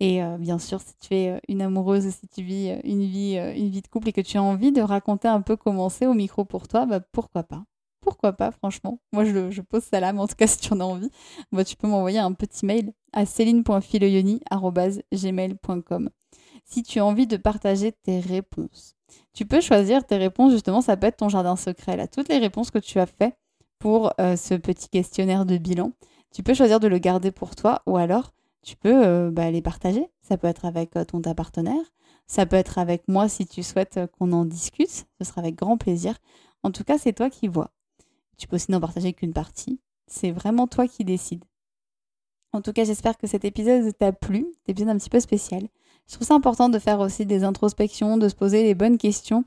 Et 0.00 0.22
euh, 0.22 0.36
bien 0.38 0.58
sûr, 0.58 0.80
si 0.80 0.94
tu 1.00 1.14
es 1.14 1.40
une 1.48 1.62
amoureuse, 1.62 2.08
si 2.08 2.28
tu 2.28 2.42
vis 2.42 2.76
une 2.84 3.04
vie, 3.04 3.36
une 3.56 3.70
vie 3.70 3.82
de 3.82 3.88
couple 3.88 4.08
et 4.08 4.12
que 4.12 4.20
tu 4.20 4.36
as 4.36 4.42
envie 4.42 4.72
de 4.72 4.82
raconter 4.82 5.28
un 5.28 5.40
peu 5.40 5.56
comment 5.56 5.88
c'est 5.88 6.06
au 6.06 6.14
micro 6.14 6.44
pour 6.44 6.68
toi, 6.68 6.86
bah, 6.86 7.00
pourquoi 7.00 7.42
pas? 7.44 7.64
Pourquoi 8.00 8.32
pas, 8.34 8.50
franchement? 8.50 9.00
Moi, 9.12 9.24
je, 9.24 9.50
je, 9.50 9.62
pose 9.62 9.82
ça 9.82 10.00
là, 10.00 10.12
mais 10.12 10.20
en 10.20 10.28
tout 10.28 10.36
cas, 10.36 10.46
si 10.46 10.58
tu 10.58 10.72
en 10.72 10.80
as 10.80 10.84
envie, 10.84 11.10
bah, 11.52 11.64
tu 11.64 11.76
peux 11.76 11.88
m'envoyer 11.88 12.18
un 12.18 12.32
petit 12.32 12.66
mail 12.66 12.92
à 13.12 13.24
céline.filoyoni.gmail.com 13.24 16.10
si 16.64 16.82
tu 16.82 16.98
as 16.98 17.04
envie 17.04 17.26
de 17.26 17.36
partager 17.36 17.92
tes 17.92 18.20
réponses. 18.20 18.96
Tu 19.32 19.46
peux 19.46 19.60
choisir 19.60 20.06
tes 20.06 20.16
réponses, 20.16 20.52
justement, 20.52 20.80
ça 20.80 20.96
peut 20.96 21.06
être 21.06 21.16
ton 21.16 21.28
jardin 21.28 21.56
secret, 21.56 21.96
là. 21.96 22.06
Toutes 22.06 22.28
les 22.28 22.38
réponses 22.38 22.70
que 22.70 22.78
tu 22.78 22.98
as 23.00 23.06
fait 23.06 23.36
pour 23.78 24.12
euh, 24.20 24.36
ce 24.36 24.54
petit 24.54 24.88
questionnaire 24.88 25.44
de 25.46 25.58
bilan, 25.58 25.92
tu 26.32 26.42
peux 26.42 26.54
choisir 26.54 26.80
de 26.80 26.88
le 26.88 26.98
garder 26.98 27.30
pour 27.30 27.54
toi 27.54 27.82
ou 27.86 27.96
alors 27.96 28.32
tu 28.62 28.76
peux 28.76 29.04
euh, 29.04 29.30
bah, 29.30 29.50
les 29.50 29.62
partager. 29.62 30.08
Ça 30.22 30.38
peut 30.38 30.46
être 30.46 30.64
avec 30.64 30.96
euh, 30.96 31.04
ton 31.04 31.20
partenaire, 31.20 31.92
ça 32.26 32.46
peut 32.46 32.56
être 32.56 32.78
avec 32.78 33.06
moi 33.08 33.28
si 33.28 33.46
tu 33.46 33.62
souhaites 33.62 34.00
qu'on 34.18 34.32
en 34.32 34.44
discute, 34.44 35.06
ce 35.20 35.24
sera 35.24 35.40
avec 35.40 35.56
grand 35.56 35.76
plaisir. 35.76 36.16
En 36.62 36.70
tout 36.70 36.84
cas, 36.84 36.96
c'est 36.98 37.12
toi 37.12 37.28
qui 37.28 37.48
vois. 37.48 37.70
Tu 38.38 38.48
peux 38.48 38.56
aussi 38.56 38.70
n'en 38.70 38.80
partager 38.80 39.12
qu'une 39.12 39.32
partie. 39.32 39.80
C'est 40.06 40.30
vraiment 40.30 40.66
toi 40.66 40.88
qui 40.88 41.04
décides. 41.04 41.44
En 42.52 42.62
tout 42.62 42.72
cas, 42.72 42.84
j'espère 42.84 43.18
que 43.18 43.26
cet 43.26 43.44
épisode 43.44 43.96
t'a 43.98 44.12
plu, 44.12 44.46
cet 44.60 44.70
épisode 44.70 44.90
un 44.90 44.98
petit 44.98 45.10
peu 45.10 45.20
spécial. 45.20 45.68
Je 46.08 46.14
trouve 46.14 46.26
ça 46.26 46.34
important 46.34 46.68
de 46.68 46.78
faire 46.78 47.00
aussi 47.00 47.26
des 47.26 47.44
introspections, 47.44 48.16
de 48.16 48.28
se 48.28 48.34
poser 48.34 48.62
les 48.62 48.74
bonnes 48.74 48.98
questions 48.98 49.44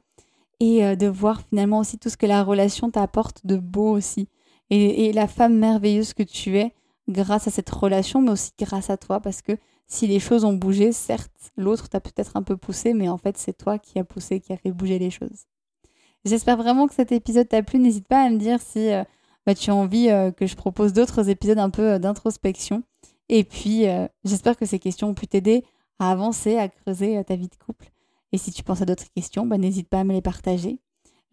et 0.60 0.96
de 0.96 1.08
voir 1.08 1.42
finalement 1.42 1.80
aussi 1.80 2.00
tout 2.00 2.10
ce 2.10 2.18
que 2.18 2.26
la 2.26 2.44
relation 2.44 2.90
t'apporte 2.90 3.46
de 3.46 3.58
beau 3.58 3.92
aussi. 3.92 4.28
et 4.72 5.14
la 5.14 5.28
femme 5.28 5.56
merveilleuse 5.56 6.14
que 6.14 6.24
tu 6.24 6.58
es, 6.58 6.74
grâce 7.08 7.48
à 7.48 7.52
cette 7.52 7.70
relation, 7.70 8.22
mais 8.22 8.32
aussi 8.32 8.52
grâce 8.60 8.90
à 8.90 8.98
toi, 8.98 9.20
parce 9.20 9.42
que 9.42 9.58
si 9.88 10.08
les 10.08 10.20
choses 10.20 10.44
ont 10.44 10.54
bougé, 10.54 10.92
certes, 10.92 11.52
l'autre 11.56 11.88
t'a 11.88 12.02
peut-être 12.02 12.36
un 12.36 12.44
peu 12.44 12.58
poussé, 12.58 12.94
mais 12.94 13.08
en 13.08 13.18
fait, 13.18 13.38
c'est 13.38 13.58
toi 13.58 13.80
qui 13.80 14.00
a 14.00 14.04
poussé, 14.04 14.40
qui 14.40 14.52
a 14.52 14.58
fait 14.58 14.72
bouger 14.72 15.00
les 15.00 15.10
choses. 15.10 15.46
J'espère 16.26 16.58
vraiment 16.58 16.88
que 16.88 16.94
cet 16.94 17.14
épisode 17.14 17.48
t'a 17.48 17.64
plu. 17.64 17.80
N'hésite 17.80 18.08
pas 18.08 18.22
à 18.22 18.30
me 18.30 18.38
dire 18.38 18.60
si 18.62 18.92
euh, 18.92 19.04
bah, 19.46 19.56
tu 19.56 19.70
as 19.70 19.76
envie 19.76 20.10
euh, 20.10 20.32
que 20.32 20.46
je 20.46 20.56
propose 20.56 20.92
d'autres 20.92 21.30
épisodes 21.30 21.60
un 21.60 21.70
peu 21.70 21.94
euh, 21.94 22.00
d'introspection. 22.00 22.84
Et 23.30 23.44
puis, 23.44 23.84
j'espère 24.24 24.56
que 24.56 24.66
ces 24.66 24.80
questions 24.80 25.10
ont 25.10 25.14
pu 25.14 25.28
t'aider 25.28 25.66
à 26.00 26.12
avancer, 26.12 26.58
à 26.58 26.70
creuser 26.70 27.24
ta 27.24 27.36
vie 27.36 27.48
de 27.48 27.56
couple. 27.56 27.92
Et 28.32 28.38
si 28.38 28.52
tu 28.52 28.64
penses 28.64 28.82
à 28.82 28.86
d'autres 28.86 29.12
questions, 29.16 29.46
bah, 29.46 29.58
n'hésite 29.58 29.90
pas 29.90 30.02
à 30.02 30.04
me 30.04 30.14
les 30.14 30.22
partager. 30.22 30.80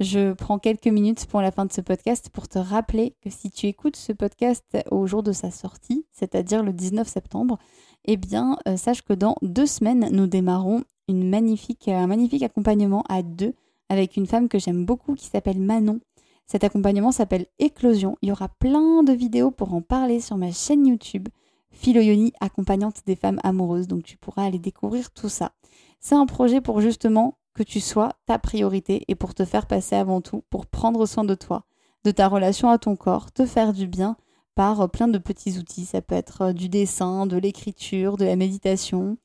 Je 0.00 0.32
prends 0.32 0.58
quelques 0.58 0.88
minutes 0.88 1.26
pour 1.26 1.40
la 1.40 1.52
fin 1.52 1.64
de 1.66 1.72
ce 1.72 1.80
podcast 1.80 2.28
pour 2.30 2.48
te 2.48 2.58
rappeler 2.58 3.14
que 3.22 3.30
si 3.30 3.50
tu 3.50 3.66
écoutes 3.66 3.96
ce 3.96 4.12
podcast 4.12 4.64
au 4.90 5.06
jour 5.06 5.22
de 5.22 5.30
sa 5.30 5.52
sortie, 5.52 6.04
c'est-à-dire 6.10 6.64
le 6.64 6.72
19 6.72 7.06
septembre, 7.06 7.58
eh 8.04 8.16
bien, 8.16 8.58
euh, 8.66 8.76
sache 8.76 9.02
que 9.02 9.12
dans 9.12 9.36
deux 9.42 9.66
semaines, 9.66 10.08
nous 10.10 10.26
démarrons 10.26 10.82
magnifique, 11.08 11.88
un 11.88 12.06
magnifique 12.06 12.42
accompagnement 12.42 13.04
à 13.08 13.22
deux 13.22 13.54
avec 13.88 14.16
une 14.16 14.26
femme 14.26 14.48
que 14.48 14.58
j'aime 14.58 14.84
beaucoup 14.84 15.14
qui 15.14 15.26
s'appelle 15.26 15.60
Manon. 15.60 16.00
Cet 16.46 16.64
accompagnement 16.64 17.12
s'appelle 17.12 17.46
Éclosion. 17.58 18.16
Il 18.20 18.30
y 18.30 18.32
aura 18.32 18.48
plein 18.48 19.02
de 19.02 19.12
vidéos 19.12 19.50
pour 19.50 19.74
en 19.74 19.80
parler 19.80 20.20
sur 20.20 20.36
ma 20.36 20.50
chaîne 20.50 20.86
YouTube. 20.86 21.28
Philoyoni, 21.74 22.32
accompagnante 22.40 23.02
des 23.06 23.16
femmes 23.16 23.40
amoureuses. 23.42 23.88
Donc 23.88 24.02
tu 24.04 24.16
pourras 24.16 24.44
aller 24.44 24.58
découvrir 24.58 25.10
tout 25.10 25.28
ça. 25.28 25.52
C'est 26.00 26.14
un 26.14 26.26
projet 26.26 26.60
pour 26.60 26.80
justement 26.80 27.36
que 27.54 27.62
tu 27.62 27.80
sois 27.80 28.12
ta 28.26 28.38
priorité 28.38 29.04
et 29.08 29.14
pour 29.14 29.34
te 29.34 29.44
faire 29.44 29.66
passer 29.66 29.96
avant 29.96 30.20
tout, 30.20 30.42
pour 30.50 30.66
prendre 30.66 31.06
soin 31.06 31.24
de 31.24 31.34
toi, 31.34 31.64
de 32.04 32.10
ta 32.10 32.28
relation 32.28 32.68
à 32.68 32.78
ton 32.78 32.96
corps, 32.96 33.32
te 33.32 33.46
faire 33.46 33.72
du 33.72 33.86
bien 33.86 34.16
par 34.54 34.80
euh, 34.80 34.86
plein 34.88 35.08
de 35.08 35.18
petits 35.18 35.58
outils. 35.58 35.84
Ça 35.84 36.02
peut 36.02 36.14
être 36.14 36.42
euh, 36.42 36.52
du 36.52 36.68
dessin, 36.68 37.26
de 37.26 37.36
l'écriture, 37.36 38.16
de 38.16 38.24
la 38.24 38.36
méditation. 38.36 39.16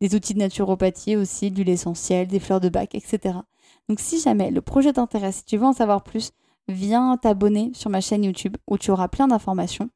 des 0.00 0.14
outils 0.14 0.34
de 0.34 0.40
naturopathie 0.40 1.16
aussi, 1.16 1.50
de 1.50 1.56
l'huile 1.56 1.70
essentielle, 1.70 2.26
des 2.26 2.40
fleurs 2.40 2.60
de 2.60 2.68
bac, 2.68 2.94
etc. 2.94 3.38
Donc 3.88 4.00
si 4.00 4.20
jamais 4.20 4.50
le 4.50 4.60
projet 4.60 4.92
t'intéresse, 4.92 5.36
si 5.36 5.44
tu 5.44 5.56
veux 5.56 5.64
en 5.64 5.72
savoir 5.72 6.02
plus, 6.02 6.32
viens 6.68 7.16
t'abonner 7.16 7.70
sur 7.74 7.90
ma 7.90 8.00
chaîne 8.00 8.24
YouTube 8.24 8.56
où 8.66 8.78
tu 8.78 8.90
auras 8.90 9.08
plein 9.08 9.28
d'informations. 9.28 9.88